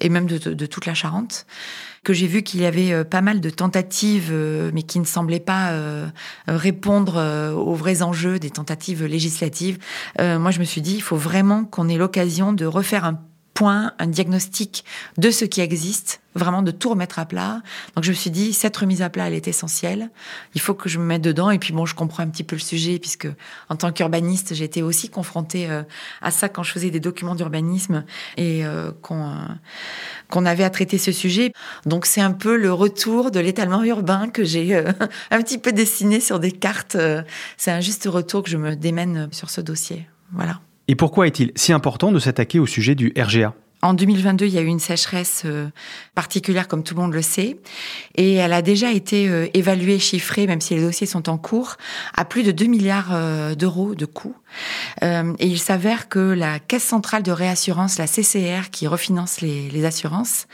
et 0.00 0.10
même 0.10 0.26
de, 0.26 0.38
de 0.38 0.66
toute 0.66 0.86
la 0.86 0.94
Charente 0.94 1.44
que 2.04 2.12
j'ai 2.12 2.28
vu 2.28 2.44
qu'il 2.44 2.60
y 2.60 2.66
avait 2.66 3.04
pas 3.04 3.20
mal 3.20 3.40
de 3.40 3.50
tentatives, 3.50 4.32
mais 4.72 4.84
qui 4.84 5.00
ne 5.00 5.04
semblaient 5.04 5.40
pas 5.40 5.72
répondre 6.46 7.52
aux 7.56 7.74
vrais 7.74 8.02
enjeux 8.02 8.38
des 8.38 8.50
tentatives 8.50 9.04
législatives. 9.04 9.78
moi, 10.16 10.52
je 10.52 10.60
me 10.60 10.64
suis 10.64 10.82
dit, 10.82 10.94
il 10.94 11.02
faut 11.02 11.16
vraiment 11.16 11.64
qu'on 11.64 11.88
ait 11.88 11.96
l'occasion 11.96 12.52
de 12.52 12.64
refaire 12.64 13.04
un 13.04 13.18
point, 13.56 13.92
un 13.98 14.06
diagnostic 14.06 14.84
de 15.16 15.30
ce 15.30 15.46
qui 15.46 15.62
existe, 15.62 16.20
vraiment 16.34 16.60
de 16.60 16.70
tout 16.70 16.90
remettre 16.90 17.18
à 17.18 17.24
plat. 17.24 17.62
Donc 17.94 18.04
je 18.04 18.10
me 18.10 18.14
suis 18.14 18.30
dit, 18.30 18.52
cette 18.52 18.76
remise 18.76 19.00
à 19.00 19.08
plat, 19.08 19.28
elle 19.28 19.34
est 19.34 19.48
essentielle. 19.48 20.10
Il 20.54 20.60
faut 20.60 20.74
que 20.74 20.90
je 20.90 20.98
me 20.98 21.04
mette 21.04 21.22
dedans. 21.22 21.50
Et 21.50 21.58
puis 21.58 21.72
bon, 21.72 21.86
je 21.86 21.94
comprends 21.94 22.22
un 22.22 22.28
petit 22.28 22.44
peu 22.44 22.54
le 22.54 22.60
sujet, 22.60 22.98
puisque 22.98 23.28
en 23.70 23.76
tant 23.76 23.92
qu'urbaniste, 23.92 24.54
j'étais 24.54 24.82
aussi 24.82 25.08
confrontée 25.08 25.70
euh, 25.70 25.82
à 26.20 26.30
ça 26.30 26.50
quand 26.50 26.62
je 26.62 26.70
faisais 26.70 26.90
des 26.90 27.00
documents 27.00 27.34
d'urbanisme 27.34 28.04
et 28.36 28.64
euh, 28.66 28.92
qu'on 29.00 29.30
euh, 29.30 29.46
qu'on 30.28 30.44
avait 30.44 30.64
à 30.64 30.70
traiter 30.70 30.98
ce 30.98 31.10
sujet. 31.10 31.52
Donc 31.86 32.04
c'est 32.04 32.20
un 32.20 32.32
peu 32.32 32.56
le 32.56 32.72
retour 32.72 33.30
de 33.30 33.40
l'étalement 33.40 33.82
urbain 33.84 34.28
que 34.28 34.44
j'ai 34.44 34.76
un 35.30 35.42
petit 35.42 35.58
peu 35.58 35.72
dessiné 35.72 36.20
sur 36.20 36.40
des 36.40 36.52
cartes. 36.52 36.96
C'est 37.56 37.70
un 37.70 37.80
juste 37.80 38.06
retour 38.06 38.42
que 38.42 38.50
je 38.50 38.58
me 38.58 38.76
démène 38.76 39.28
sur 39.32 39.48
ce 39.48 39.62
dossier. 39.62 40.06
Voilà. 40.32 40.60
Et 40.88 40.94
pourquoi 40.94 41.26
est-il 41.26 41.52
si 41.56 41.72
important 41.72 42.12
de 42.12 42.18
s'attaquer 42.18 42.58
au 42.58 42.66
sujet 42.66 42.94
du 42.94 43.12
RGA 43.18 43.54
en 43.82 43.92
2022, 43.92 44.46
il 44.46 44.54
y 44.54 44.58
a 44.58 44.62
eu 44.62 44.66
une 44.66 44.80
sécheresse 44.80 45.42
euh, 45.44 45.68
particulière, 46.14 46.66
comme 46.66 46.82
tout 46.82 46.94
le 46.94 47.02
monde 47.02 47.12
le 47.12 47.20
sait, 47.20 47.58
et 48.14 48.34
elle 48.34 48.54
a 48.54 48.62
déjà 48.62 48.90
été 48.90 49.28
euh, 49.28 49.48
évaluée, 49.52 49.98
chiffrée, 49.98 50.46
même 50.46 50.62
si 50.62 50.74
les 50.74 50.80
dossiers 50.80 51.06
sont 51.06 51.28
en 51.28 51.36
cours, 51.36 51.76
à 52.16 52.24
plus 52.24 52.42
de 52.42 52.52
2 52.52 52.64
milliards 52.64 53.10
euh, 53.12 53.54
d'euros 53.54 53.94
de 53.94 54.06
coûts. 54.06 54.34
et 55.02 55.46
il 55.46 55.58
s'avère 55.58 56.08
que 56.08 56.18
la 56.18 56.58
Caisse 56.58 56.84
centrale 56.84 57.22
de 57.22 57.32
réassurance, 57.32 57.98
la 57.98 58.06
CCR, 58.06 58.70
qui 58.72 58.86
refinance 58.86 59.42
les, 59.42 59.68
les 59.68 59.84
assurances, 59.84 60.46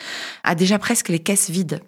a 0.43 0.57
déjà 0.57 0.81
presque 0.81 1.09
les 1.09 1.21
caisses 1.21 1.49
vides. 1.49 1.81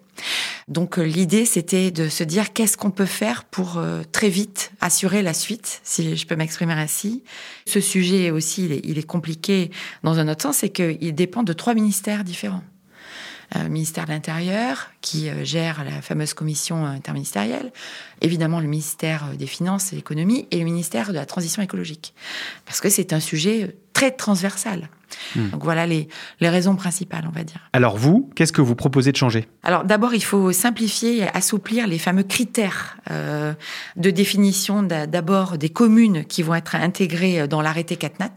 Donc 0.67 0.97
euh, 0.97 1.03
l'idée, 1.03 1.45
c'était 1.45 1.91
de 1.91 2.09
se 2.09 2.23
dire 2.23 2.53
qu'est-ce 2.53 2.77
qu'on 2.77 2.91
peut 2.91 3.05
faire 3.05 3.43
pour 3.43 3.77
euh, 3.77 4.01
très 4.11 4.29
vite 4.29 4.71
assurer 4.81 5.21
la 5.21 5.33
suite, 5.33 5.81
si 5.83 6.15
je 6.15 6.25
peux 6.25 6.35
m'exprimer 6.35 6.73
ainsi. 6.73 7.23
Ce 7.67 7.79
sujet 7.79 8.31
aussi, 8.31 8.65
il 8.83 8.97
est, 8.97 9.03
compliqué 9.03 9.69
dans 10.03 10.17
un 10.19 10.27
autre 10.27 10.41
sens, 10.41 10.57
c'est 10.57 10.69
qu'il 10.69 11.13
dépend 11.13 11.43
de 11.43 11.53
trois 11.53 11.73
ministères 11.73 12.23
différents. 12.23 12.63
Euh, 13.55 13.69
ministère 13.69 14.05
de 14.05 14.09
l'Intérieur, 14.11 14.89
qui 15.01 15.29
gère 15.43 15.83
la 15.83 16.01
fameuse 16.01 16.33
commission 16.33 16.85
interministérielle, 16.85 17.71
évidemment 18.21 18.59
le 18.59 18.67
ministère 18.67 19.29
des 19.37 19.45
Finances 19.45 19.89
et 19.89 19.91
de 19.91 19.97
l'Économie, 19.97 20.47
et 20.51 20.57
le 20.57 20.65
ministère 20.65 21.09
de 21.09 21.13
la 21.13 21.25
Transition 21.25 21.61
écologique. 21.61 22.13
Parce 22.65 22.81
que 22.81 22.89
c'est 22.89 23.13
un 23.13 23.19
sujet 23.19 23.77
très 23.93 24.11
transversal. 24.11 24.89
Hmm. 25.35 25.49
Donc 25.49 25.63
voilà 25.63 25.85
les, 25.85 26.07
les, 26.39 26.49
raisons 26.49 26.75
principales, 26.75 27.25
on 27.27 27.31
va 27.31 27.43
dire. 27.43 27.59
Alors 27.71 27.97
vous, 27.97 28.29
qu'est-ce 28.35 28.51
que 28.51 28.61
vous 28.61 28.75
proposez 28.75 29.11
de 29.11 29.17
changer? 29.17 29.47
Alors 29.63 29.83
d'abord, 29.83 30.13
il 30.13 30.23
faut 30.23 30.51
simplifier 30.51 31.19
et 31.19 31.27
assouplir 31.29 31.87
les 31.87 31.99
fameux 31.99 32.23
critères 32.23 32.97
euh, 33.11 33.53
de 33.95 34.09
définition 34.09 34.83
d'abord 34.83 35.57
des 35.57 35.69
communes 35.69 36.25
qui 36.25 36.41
vont 36.41 36.55
être 36.55 36.75
intégrées 36.75 37.47
dans 37.47 37.61
l'arrêté 37.61 37.95
CatNat. 37.95 38.33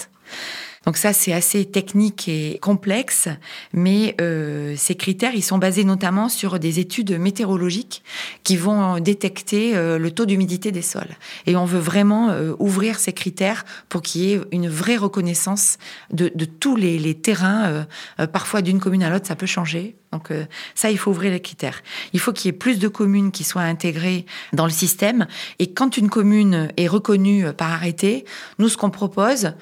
Donc 0.88 0.96
ça, 0.96 1.12
c'est 1.12 1.34
assez 1.34 1.66
technique 1.66 2.28
et 2.28 2.58
complexe, 2.62 3.28
mais 3.74 4.16
euh, 4.22 4.72
ces 4.78 4.94
critères, 4.94 5.34
ils 5.34 5.42
sont 5.42 5.58
basés 5.58 5.84
notamment 5.84 6.30
sur 6.30 6.58
des 6.58 6.80
études 6.80 7.18
météorologiques 7.18 8.02
qui 8.42 8.56
vont 8.56 8.98
détecter 8.98 9.76
euh, 9.76 9.98
le 9.98 10.10
taux 10.10 10.24
d'humidité 10.24 10.72
des 10.72 10.80
sols. 10.80 11.14
Et 11.44 11.56
on 11.56 11.66
veut 11.66 11.78
vraiment 11.78 12.30
euh, 12.30 12.54
ouvrir 12.58 13.00
ces 13.00 13.12
critères 13.12 13.66
pour 13.90 14.00
qu'il 14.00 14.22
y 14.22 14.32
ait 14.32 14.40
une 14.50 14.70
vraie 14.70 14.96
reconnaissance 14.96 15.76
de, 16.10 16.30
tous 16.46 16.74
les, 16.74 17.14
terrains. 17.14 17.86
Parfois, 18.32 18.62
d'une 18.62 18.80
commune 18.80 19.02
à 19.02 19.10
l'autre, 19.10 19.26
ça 19.26 19.36
peut 19.36 19.44
changer. 19.44 19.94
Donc 20.10 20.30
ça, 20.74 20.90
il 20.90 20.96
faut 20.96 21.10
ouvrir 21.10 21.32
les 21.32 21.40
critères. 21.40 21.82
Il 22.14 22.20
faut 22.20 22.32
qu'il 22.32 22.46
y 22.46 22.48
ait 22.48 22.56
plus 22.56 22.78
de 22.78 22.88
communes 22.88 23.30
qui 23.30 23.44
soient 23.44 23.60
intégrées 23.60 24.24
dans 24.54 24.64
le 24.64 24.70
système. 24.70 25.26
Et 25.58 25.70
quand 25.74 25.98
une 25.98 26.08
commune 26.08 26.72
est 26.78 26.86
reconnue 26.86 27.52
par 27.52 27.72
arrêté, 27.72 28.24
nous, 28.58 28.70
ce 28.70 28.78
qu'on 28.78 28.88
propose, 28.88 29.52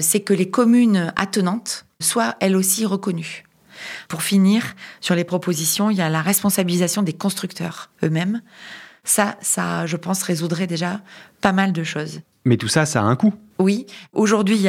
c'est 0.00 0.20
que 0.20 0.32
les 0.32 0.48
communes 0.48 0.69
attenantes 1.16 1.86
soient 2.00 2.36
elles 2.40 2.56
aussi 2.56 2.86
reconnues. 2.86 3.44
Pour 4.08 4.22
finir, 4.22 4.74
sur 5.00 5.14
les 5.14 5.24
propositions, 5.24 5.90
il 5.90 5.96
y 5.96 6.02
a 6.02 6.08
la 6.08 6.22
responsabilisation 6.22 7.02
des 7.02 7.12
constructeurs 7.12 7.90
eux-mêmes. 8.02 8.42
Ça, 9.04 9.36
ça, 9.40 9.86
je 9.86 9.96
pense, 9.96 10.22
résoudrait 10.22 10.66
déjà 10.66 11.00
pas 11.40 11.52
mal 11.52 11.72
de 11.72 11.82
choses. 11.82 12.20
Mais 12.44 12.56
tout 12.56 12.68
ça, 12.68 12.86
ça 12.86 13.00
a 13.00 13.04
un 13.04 13.16
coût. 13.16 13.34
Oui, 13.60 13.84
aujourd'hui, 14.14 14.68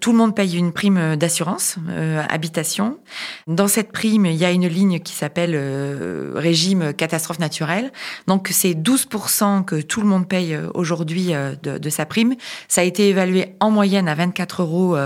tout 0.00 0.12
le 0.12 0.18
monde 0.18 0.36
paye 0.36 0.56
une 0.56 0.72
prime 0.72 1.16
d'assurance 1.16 1.74
euh, 1.88 2.22
habitation. 2.28 3.00
Dans 3.48 3.66
cette 3.66 3.90
prime, 3.90 4.26
il 4.26 4.36
y 4.36 4.44
a 4.44 4.52
une 4.52 4.68
ligne 4.68 5.00
qui 5.00 5.12
s'appelle 5.12 5.54
euh, 5.56 6.30
régime 6.36 6.92
catastrophe 6.92 7.40
naturelle. 7.40 7.90
Donc, 8.28 8.48
c'est 8.52 8.74
12% 8.74 9.64
que 9.64 9.80
tout 9.80 10.00
le 10.00 10.06
monde 10.06 10.28
paye 10.28 10.54
euh, 10.54 10.68
aujourd'hui 10.74 11.32
de, 11.64 11.78
de, 11.78 11.90
sa 11.90 12.06
prime. 12.06 12.36
Ça 12.68 12.82
a 12.82 12.84
été 12.84 13.08
évalué 13.08 13.56
en 13.58 13.72
moyenne 13.72 14.06
à 14.06 14.14
24 14.14 14.62
euros 14.62 14.96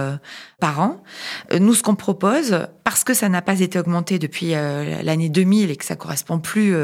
par 0.61 0.81
an. 0.81 1.03
Nous, 1.59 1.75
ce 1.75 1.83
qu'on 1.83 1.95
propose, 1.95 2.67
parce 2.85 3.03
que 3.03 3.15
ça 3.15 3.29
n'a 3.29 3.41
pas 3.41 3.61
été 3.61 3.79
augmenté 3.79 4.19
depuis 4.19 4.51
l'année 4.51 5.29
2000 5.29 5.71
et 5.71 5.77
que 5.77 5.85
ça 5.85 5.97
correspond 5.97 6.39
plus 6.39 6.75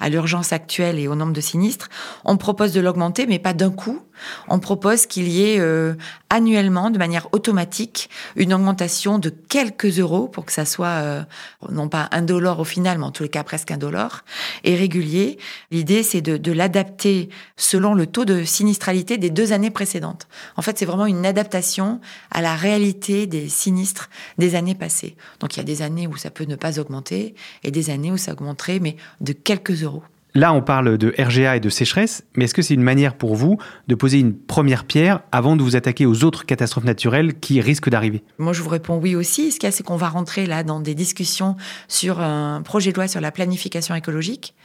à 0.00 0.08
l'urgence 0.08 0.52
actuelle 0.52 0.98
et 0.98 1.08
au 1.08 1.14
nombre 1.14 1.32
de 1.32 1.40
sinistres, 1.40 1.88
on 2.24 2.36
propose 2.36 2.72
de 2.72 2.80
l'augmenter, 2.80 3.26
mais 3.26 3.38
pas 3.38 3.52
d'un 3.52 3.70
coup. 3.70 4.00
On 4.48 4.58
propose 4.58 5.06
qu'il 5.06 5.28
y 5.28 5.44
ait 5.44 5.60
euh, 5.74 5.94
annuellement, 6.30 6.90
de 6.90 6.98
manière 6.98 7.28
automatique, 7.32 8.10
une 8.36 8.54
augmentation 8.54 9.18
de 9.18 9.30
quelques 9.30 9.98
euros 9.98 10.28
pour 10.28 10.44
que 10.44 10.52
ça 10.52 10.64
soit 10.64 10.86
euh, 10.86 11.22
non 11.70 11.88
pas 11.88 12.08
un 12.12 12.22
dollar 12.22 12.60
au 12.60 12.64
final, 12.64 12.98
mais 12.98 13.04
en 13.04 13.10
tous 13.10 13.24
les 13.24 13.28
cas 13.28 13.44
presque 13.44 13.70
un 13.70 13.76
dollar, 13.76 14.24
et 14.62 14.74
régulier. 14.74 15.38
L'idée, 15.70 16.02
c'est 16.02 16.20
de, 16.20 16.36
de 16.36 16.52
l'adapter 16.52 17.28
selon 17.56 17.94
le 17.94 18.06
taux 18.06 18.24
de 18.24 18.44
sinistralité 18.44 19.18
des 19.18 19.30
deux 19.30 19.52
années 19.52 19.70
précédentes. 19.70 20.26
En 20.56 20.62
fait, 20.62 20.78
c'est 20.78 20.86
vraiment 20.86 21.06
une 21.06 21.26
adaptation 21.26 22.00
à 22.30 22.40
la 22.42 22.54
réalité 22.54 23.26
des 23.26 23.48
sinistres 23.48 24.10
des 24.38 24.54
années 24.54 24.74
passées. 24.74 25.16
Donc 25.40 25.54
il 25.54 25.58
y 25.58 25.60
a 25.60 25.64
des 25.64 25.82
années 25.82 26.06
où 26.06 26.16
ça 26.16 26.30
peut 26.30 26.44
ne 26.44 26.56
pas 26.56 26.78
augmenter 26.78 27.34
et 27.62 27.70
des 27.70 27.90
années 27.90 28.12
où 28.12 28.16
ça 28.16 28.32
augmenterait, 28.32 28.78
mais 28.80 28.96
de 29.20 29.32
quelques 29.32 29.82
euros. 29.82 30.02
Là, 30.36 30.52
on 30.52 30.62
parle 30.62 30.98
de 30.98 31.14
RGA 31.16 31.54
et 31.54 31.60
de 31.60 31.68
sécheresse, 31.68 32.24
mais 32.34 32.46
est-ce 32.46 32.54
que 32.54 32.62
c'est 32.62 32.74
une 32.74 32.82
manière 32.82 33.16
pour 33.16 33.36
vous 33.36 33.56
de 33.86 33.94
poser 33.94 34.18
une 34.18 34.36
première 34.36 34.84
pierre 34.84 35.20
avant 35.30 35.54
de 35.54 35.62
vous 35.62 35.76
attaquer 35.76 36.06
aux 36.06 36.24
autres 36.24 36.44
catastrophes 36.44 36.82
naturelles 36.82 37.38
qui 37.38 37.60
risquent 37.60 37.88
d'arriver? 37.88 38.24
Moi, 38.38 38.52
je 38.52 38.60
vous 38.60 38.68
réponds 38.68 38.96
oui 38.96 39.14
aussi. 39.14 39.52
Ce 39.52 39.60
qu'il 39.60 39.68
y 39.68 39.72
a, 39.72 39.72
c'est 39.72 39.84
qu'on 39.84 39.96
va 39.96 40.08
rentrer 40.08 40.46
là 40.46 40.64
dans 40.64 40.80
des 40.80 40.96
discussions 40.96 41.54
sur 41.86 42.20
un 42.20 42.62
projet 42.62 42.90
de 42.90 42.96
loi 42.96 43.06
sur 43.06 43.20
la 43.20 43.30
planification 43.30 43.94
écologique. 43.94 44.56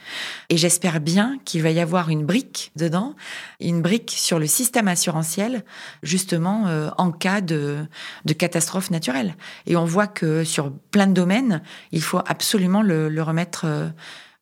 Et 0.48 0.56
j'espère 0.56 0.98
bien 0.98 1.38
qu'il 1.44 1.62
va 1.62 1.70
y 1.70 1.78
avoir 1.78 2.08
une 2.08 2.26
brique 2.26 2.72
dedans, 2.74 3.14
une 3.60 3.80
brique 3.80 4.12
sur 4.16 4.40
le 4.40 4.48
système 4.48 4.88
assurantiel, 4.88 5.64
justement 6.02 6.66
euh, 6.66 6.90
en 6.98 7.12
cas 7.12 7.40
de, 7.40 7.76
de 8.24 8.32
catastrophe 8.32 8.90
naturelle. 8.90 9.36
Et 9.68 9.76
on 9.76 9.84
voit 9.84 10.08
que 10.08 10.42
sur 10.42 10.72
plein 10.90 11.06
de 11.06 11.12
domaines, 11.12 11.62
il 11.92 12.02
faut 12.02 12.20
absolument 12.26 12.82
le, 12.82 13.08
le 13.08 13.22
remettre. 13.22 13.66
Euh, 13.66 13.88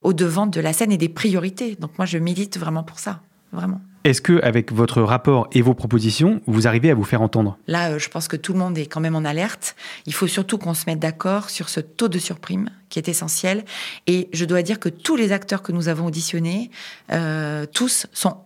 au 0.02 0.12
devant 0.12 0.46
de 0.46 0.60
la 0.60 0.72
scène 0.72 0.92
et 0.92 0.96
des 0.96 1.08
priorités. 1.08 1.76
Donc 1.76 1.98
moi, 1.98 2.06
je 2.06 2.18
milite 2.18 2.58
vraiment 2.58 2.82
pour 2.82 2.98
ça, 2.98 3.20
vraiment. 3.52 3.80
Est-ce 4.04 4.22
que, 4.22 4.40
avec 4.42 4.72
votre 4.72 5.02
rapport 5.02 5.48
et 5.52 5.60
vos 5.60 5.74
propositions, 5.74 6.40
vous 6.46 6.66
arrivez 6.66 6.90
à 6.90 6.94
vous 6.94 7.04
faire 7.04 7.20
entendre? 7.20 7.58
Là, 7.66 7.90
euh, 7.90 7.98
je 7.98 8.08
pense 8.08 8.28
que 8.28 8.36
tout 8.36 8.52
le 8.52 8.58
monde 8.58 8.78
est 8.78 8.86
quand 8.86 9.00
même 9.00 9.16
en 9.16 9.24
alerte. 9.24 9.74
Il 10.06 10.14
faut 10.14 10.28
surtout 10.28 10.56
qu'on 10.56 10.72
se 10.72 10.84
mette 10.86 11.00
d'accord 11.00 11.50
sur 11.50 11.68
ce 11.68 11.80
taux 11.80 12.08
de 12.08 12.18
surprime 12.18 12.70
qui 12.88 12.98
est 12.98 13.08
essentiel. 13.08 13.64
Et 14.06 14.28
je 14.32 14.44
dois 14.44 14.62
dire 14.62 14.78
que 14.78 14.88
tous 14.88 15.16
les 15.16 15.32
acteurs 15.32 15.62
que 15.62 15.72
nous 15.72 15.88
avons 15.88 16.06
auditionnés, 16.06 16.70
euh, 17.12 17.66
tous 17.66 18.06
sont 18.12 18.36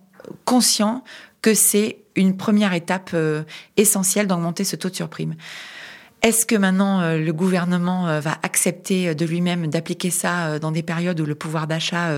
conscients 0.43 1.03
que 1.41 1.53
c'est 1.53 1.99
une 2.15 2.35
première 2.35 2.73
étape 2.73 3.11
euh, 3.13 3.43
essentielle 3.77 4.27
d'augmenter 4.27 4.63
ce 4.63 4.75
taux 4.75 4.89
de 4.89 4.95
surprime. 4.95 5.35
Est-ce 6.23 6.45
que 6.45 6.55
maintenant 6.55 7.01
euh, 7.01 7.17
le 7.17 7.33
gouvernement 7.33 8.07
euh, 8.07 8.21
va 8.21 8.37
accepter 8.43 9.09
euh, 9.09 9.13
de 9.13 9.25
lui-même 9.25 9.67
d'appliquer 9.67 10.09
ça 10.09 10.57
dans 10.57 10.71
des 10.71 10.81
périodes 10.81 11.19
où 11.19 11.25
le 11.25 11.35
pouvoir 11.35 11.67
d'achat 11.67 12.11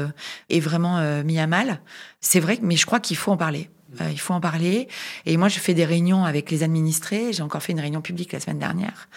est 0.50 0.60
vraiment 0.60 1.24
mis 1.24 1.40
à 1.40 1.48
mal? 1.48 1.82
C'est 2.22 2.40
vrai, 2.40 2.60
mais 2.62 2.76
je 2.76 2.86
crois 2.86 3.00
qu'il 3.00 3.18
faut 3.18 3.32
en 3.32 3.38
parler. 3.38 3.70
Euh, 4.02 4.10
il 4.12 4.20
faut 4.20 4.34
en 4.34 4.42
parler. 4.42 4.88
Et 5.26 5.38
moi, 5.38 5.48
je 5.48 5.60
fais 5.60 5.74
des 5.74 5.86
réunions 5.86 6.26
avec 6.26 6.52
les 6.52 6.64
administrés. 6.64 7.34
J'ai 7.34 7.44
encore 7.44 7.62
fait 7.62 7.72
une 7.72 7.80
réunion 7.80 8.02
publique 8.02 8.32
la 8.34 8.40
semaine 8.40 8.60
dernière 8.60 9.08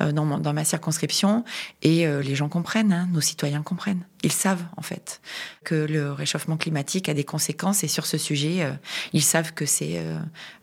euh, 0.00 0.12
dans, 0.12 0.38
dans, 0.38 0.52
ma 0.52 0.64
circonscription. 0.64 1.44
Et 1.82 2.06
euh, 2.06 2.22
les 2.22 2.34
gens 2.34 2.48
comprennent, 2.48 2.92
hein, 2.92 3.08
nos 3.12 3.20
citoyens 3.20 3.62
comprennent. 3.62 4.04
Ils 4.22 4.32
savent, 4.32 4.64
en 4.76 4.82
fait, 4.82 5.20
que 5.64 5.74
le 5.74 6.12
réchauffement 6.12 6.56
climatique 6.56 7.08
a 7.08 7.14
des 7.14 7.24
conséquences. 7.24 7.84
Et 7.84 7.88
sur 7.88 8.06
ce 8.06 8.18
sujet, 8.18 8.62
euh, 8.62 8.72
ils 9.12 9.22
savent 9.22 9.54
que 9.54 9.66
c'est 9.66 10.02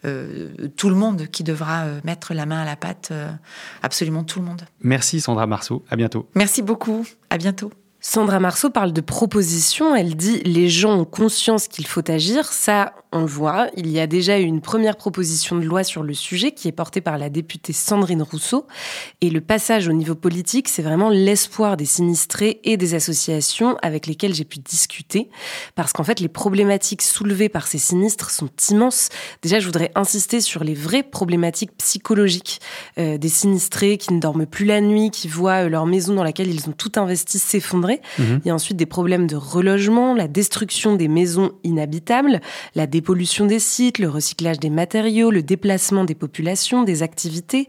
euh, 0.06 0.50
tout 0.76 0.90
le 0.90 0.96
monde 0.96 1.28
qui 1.28 1.44
devra 1.44 1.86
mettre 2.04 2.34
la 2.34 2.46
main 2.46 2.62
à 2.62 2.66
la 2.66 2.76
pâte. 2.76 3.12
absolument 3.82 4.24
tout 4.24 4.40
le 4.40 4.46
monde. 4.46 4.64
Merci 4.82 5.22
Sandra 5.22 5.48
Marceau. 5.48 5.84
À 5.90 5.96
bientôt. 5.96 6.28
Merci 6.36 6.62
beaucoup. 6.62 7.06
À 7.30 7.38
bientôt. 7.38 7.72
Sandra 8.08 8.40
Marceau 8.40 8.70
parle 8.70 8.94
de 8.94 9.02
propositions. 9.02 9.96
Elle 9.96 10.16
dit 10.16 10.40
les 10.44 10.70
gens 10.70 10.96
ont 11.00 11.06
conscience 11.06 11.68
qu'il 11.68 11.88
faut 11.88 12.08
agir. 12.12 12.46
Ça, 12.46 12.94
on 13.16 13.22
le 13.22 13.26
voit. 13.26 13.68
Il 13.76 13.88
y 13.88 14.00
a 14.00 14.08
déjà 14.08 14.40
eu 14.40 14.44
une 14.44 14.62
première 14.62 14.96
proposition 14.96 15.58
de 15.58 15.64
loi 15.64 15.84
sur 15.84 16.04
le 16.04 16.14
sujet 16.14 16.52
qui 16.52 16.68
est 16.68 16.72
portée 16.72 17.02
par 17.02 17.18
la 17.18 17.30
députée 17.30 17.74
Sandrine 17.74 18.22
Rousseau. 18.22 18.68
Et 19.22 19.30
le 19.30 19.42
passage 19.42 19.88
au 19.88 19.94
niveau 19.94 20.16
politique, 20.16 20.68
c'est 20.68 20.82
vraiment 20.82 21.10
l'espoir 21.10 21.78
des 21.78 21.86
sinistrés 21.86 22.60
et 22.64 22.78
des 22.78 22.94
associations 22.94 23.78
avec 23.82 24.08
lesquelles 24.08 24.34
j'ai 24.34 24.46
pu 24.46 24.60
discuter. 24.60 25.30
Parce 25.76 25.94
qu'en 25.94 26.04
fait, 26.04 26.20
les 26.20 26.28
problématiques 26.28 27.02
soulevées 27.02 27.50
par 27.50 27.68
ces 27.68 27.78
sinistres 27.78 28.30
sont 28.30 28.50
immenses. 28.70 29.10
Déjà, 29.42 29.60
je 29.60 29.66
voudrais 29.66 29.92
insister 29.96 30.42
sur 30.42 30.64
les 30.64 30.74
vraies 30.74 31.04
problématiques 31.04 31.76
psychologiques 31.78 32.60
euh, 32.98 33.18
des 33.18 33.30
sinistrés 33.30 33.98
qui 33.98 34.14
ne 34.14 34.20
dorment 34.20 34.46
plus 34.46 34.66
la 34.66 34.82
nuit, 34.82 35.12
qui 35.12 35.28
voient 35.28 35.70
leur 35.70 35.86
maison 35.86 36.14
dans 36.14 36.24
laquelle 36.24 36.54
ils 36.54 36.70
ont 36.70 36.74
tout 36.74 36.92
investi 36.96 37.40
s'effondrer 37.40 37.76
Mhm. 38.20 38.42
Il 38.44 38.48
y 38.48 38.52
a 38.52 38.56
ensuite 38.56 38.78
des 38.78 38.86
problèmes 38.86 39.28
de 39.28 39.36
relogement, 39.36 40.14
la 40.14 40.28
destruction 40.28 40.96
des 40.96 41.08
maisons 41.08 41.52
inhabitables, 41.64 42.42
la 42.76 42.88
dépollution 43.06 43.46
des 43.46 43.60
sites, 43.60 44.00
le 44.00 44.10
recyclage 44.10 44.60
des 44.60 44.72
matériaux, 44.72 45.30
le 45.30 45.44
déplacement 45.44 46.06
des 46.06 46.16
populations, 46.16 46.82
des 46.82 47.04
activités. 47.04 47.68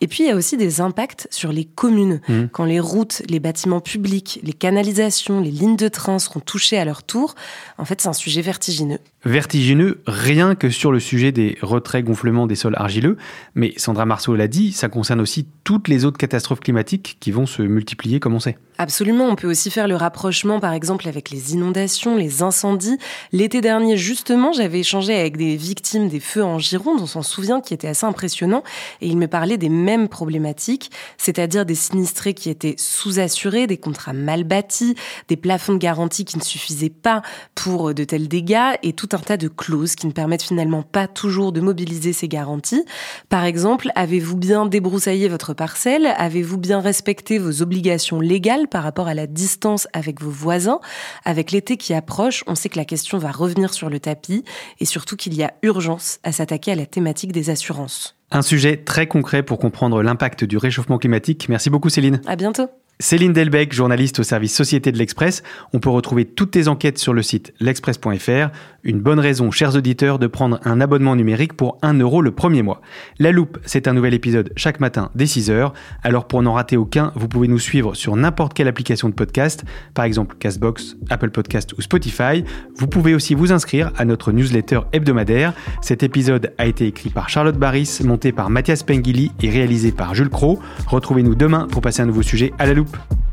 Et 0.00 0.06
puis 0.06 0.24
il 0.24 0.28
y 0.28 0.30
a 0.30 0.34
aussi 0.34 0.56
des 0.56 0.80
impacts 0.80 1.28
sur 1.30 1.52
les 1.52 1.66
communes. 1.66 2.22
Mhm. 2.28 2.48
Quand 2.50 2.64
les 2.64 2.80
routes, 2.80 3.20
les 3.28 3.40
bâtiments 3.40 3.82
publics, 3.82 4.40
les 4.42 4.54
canalisations, 4.54 5.42
les 5.42 5.50
lignes 5.50 5.76
de 5.76 5.88
train 5.88 6.18
seront 6.18 6.40
touchés 6.40 6.78
à 6.78 6.86
leur 6.86 7.02
tour, 7.02 7.34
en 7.76 7.84
fait 7.84 8.00
c'est 8.00 8.08
un 8.08 8.14
sujet 8.14 8.40
vertigineux. 8.40 9.00
Vertigineux, 9.22 10.00
rien 10.06 10.54
que 10.54 10.70
sur 10.70 10.92
le 10.92 10.98
sujet 10.98 11.30
des 11.30 11.58
retraits 11.60 12.02
gonflements 12.02 12.46
des 12.46 12.54
sols 12.54 12.74
argileux, 12.78 13.18
mais 13.54 13.74
Sandra 13.76 14.06
Marceau 14.06 14.34
l'a 14.34 14.48
dit, 14.48 14.72
ça 14.72 14.88
concerne 14.88 15.20
aussi 15.20 15.46
toutes 15.62 15.88
les 15.88 16.06
autres 16.06 16.16
catastrophes 16.16 16.60
climatiques 16.60 17.18
qui 17.20 17.30
vont 17.30 17.44
se 17.44 17.60
multiplier 17.60 18.18
comme 18.18 18.32
on 18.32 18.40
sait. 18.40 18.56
Absolument, 18.78 19.26
on 19.26 19.36
peut 19.36 19.50
aussi 19.50 19.70
faire 19.70 19.88
le 19.88 19.94
rapprochement 19.94 20.58
par 20.58 20.72
exemple 20.72 21.06
avec 21.06 21.28
les 21.28 21.52
inondations, 21.52 22.16
les 22.16 22.40
incendies. 22.42 22.96
L'été 23.30 23.60
dernier 23.60 23.98
justement, 23.98 24.54
j'avais 24.54 24.80
échangé 24.80 25.14
avec 25.14 25.36
des 25.36 25.54
victimes 25.54 26.08
des 26.08 26.18
feux 26.18 26.42
en 26.42 26.58
Gironde, 26.58 27.02
on 27.02 27.06
s'en 27.06 27.22
souvient, 27.22 27.60
qui 27.60 27.74
était 27.74 27.88
assez 27.88 28.06
impressionnant, 28.06 28.62
et 29.02 29.06
ils 29.06 29.18
me 29.18 29.28
parlaient 29.28 29.58
des 29.58 29.68
mêmes 29.68 30.08
problématiques, 30.08 30.90
c'est-à-dire 31.18 31.66
des 31.66 31.74
sinistrés 31.74 32.32
qui 32.32 32.48
étaient 32.48 32.76
sous-assurés, 32.78 33.66
des 33.66 33.76
contrats 33.76 34.14
mal 34.14 34.44
bâtis, 34.44 34.94
des 35.28 35.36
plafonds 35.36 35.74
de 35.74 35.78
garantie 35.78 36.24
qui 36.24 36.38
ne 36.38 36.42
suffisaient 36.42 36.88
pas 36.88 37.20
pour 37.54 37.92
de 37.92 38.04
tels 38.04 38.28
dégâts, 38.28 38.78
et 38.82 38.94
tout 38.94 39.09
un 39.14 39.18
tas 39.18 39.36
de 39.36 39.48
clauses 39.48 39.94
qui 39.94 40.06
ne 40.06 40.12
permettent 40.12 40.42
finalement 40.42 40.82
pas 40.82 41.06
toujours 41.06 41.52
de 41.52 41.60
mobiliser 41.60 42.12
ces 42.12 42.28
garanties. 42.28 42.84
Par 43.28 43.44
exemple, 43.44 43.90
avez-vous 43.94 44.36
bien 44.36 44.66
débroussaillé 44.66 45.28
votre 45.28 45.54
parcelle? 45.54 46.08
Avez-vous 46.16 46.58
bien 46.58 46.80
respecté 46.80 47.38
vos 47.38 47.62
obligations 47.62 48.20
légales 48.20 48.68
par 48.68 48.82
rapport 48.82 49.08
à 49.08 49.14
la 49.14 49.26
distance 49.26 49.88
avec 49.92 50.20
vos 50.22 50.30
voisins? 50.30 50.80
Avec 51.24 51.50
l'été 51.52 51.76
qui 51.76 51.94
approche, 51.94 52.44
on 52.46 52.54
sait 52.54 52.68
que 52.68 52.78
la 52.78 52.84
question 52.84 53.18
va 53.18 53.30
revenir 53.30 53.74
sur 53.74 53.90
le 53.90 54.00
tapis 54.00 54.44
et 54.78 54.84
surtout 54.84 55.16
qu'il 55.16 55.34
y 55.34 55.42
a 55.42 55.52
urgence 55.62 56.18
à 56.22 56.32
s'attaquer 56.32 56.72
à 56.72 56.76
la 56.76 56.86
thématique 56.86 57.32
des 57.32 57.50
assurances. 57.50 58.16
Un 58.30 58.42
sujet 58.42 58.76
très 58.76 59.06
concret 59.06 59.42
pour 59.42 59.58
comprendre 59.58 60.02
l'impact 60.02 60.44
du 60.44 60.56
réchauffement 60.56 60.98
climatique. 60.98 61.48
Merci 61.48 61.68
beaucoup 61.68 61.88
Céline. 61.88 62.20
À 62.26 62.36
bientôt. 62.36 62.68
Céline 63.00 63.32
Delbecq, 63.32 63.72
journaliste 63.72 64.18
au 64.18 64.22
service 64.22 64.54
Société 64.54 64.92
de 64.92 64.98
l'Express. 64.98 65.42
On 65.72 65.78
peut 65.78 65.88
retrouver 65.88 66.26
toutes 66.26 66.50
tes 66.50 66.68
enquêtes 66.68 66.98
sur 66.98 67.14
le 67.14 67.22
site 67.22 67.54
l'express.fr. 67.58 68.50
Une 68.84 69.00
bonne 69.00 69.18
raison, 69.18 69.50
chers 69.50 69.74
auditeurs, 69.74 70.18
de 70.18 70.26
prendre 70.26 70.60
un 70.64 70.82
abonnement 70.82 71.16
numérique 71.16 71.54
pour 71.54 71.78
1 71.80 71.94
euro 71.94 72.20
le 72.20 72.30
premier 72.30 72.62
mois. 72.62 72.82
La 73.18 73.32
Loupe, 73.32 73.58
c'est 73.64 73.88
un 73.88 73.94
nouvel 73.94 74.12
épisode 74.12 74.52
chaque 74.54 74.80
matin 74.80 75.10
dès 75.14 75.24
6h. 75.24 75.72
Alors 76.02 76.26
pour 76.26 76.42
n'en 76.42 76.52
rater 76.52 76.76
aucun, 76.76 77.12
vous 77.14 77.26
pouvez 77.26 77.48
nous 77.48 77.58
suivre 77.58 77.94
sur 77.94 78.16
n'importe 78.16 78.52
quelle 78.52 78.68
application 78.68 79.08
de 79.08 79.14
podcast, 79.14 79.64
par 79.94 80.04
exemple 80.04 80.36
Castbox, 80.38 80.96
Apple 81.08 81.30
Podcast 81.30 81.72
ou 81.78 81.80
Spotify. 81.80 82.44
Vous 82.76 82.86
pouvez 82.86 83.14
aussi 83.14 83.34
vous 83.34 83.50
inscrire 83.50 83.92
à 83.96 84.04
notre 84.04 84.30
newsletter 84.30 84.80
hebdomadaire. 84.92 85.54
Cet 85.80 86.02
épisode 86.02 86.52
a 86.58 86.66
été 86.66 86.86
écrit 86.86 87.08
par 87.08 87.30
Charlotte 87.30 87.56
Barris, 87.56 88.00
monté 88.04 88.30
par 88.32 88.50
Mathias 88.50 88.82
Pengili 88.82 89.32
et 89.42 89.48
réalisé 89.48 89.90
par 89.90 90.14
Jules 90.14 90.28
Cro. 90.28 90.58
Retrouvez-nous 90.86 91.34
demain 91.34 91.66
pour 91.70 91.80
passer 91.80 92.02
un 92.02 92.06
nouveau 92.06 92.22
sujet 92.22 92.52
à 92.58 92.66
la 92.66 92.74
loupe. 92.74 92.89
group. 92.90 93.29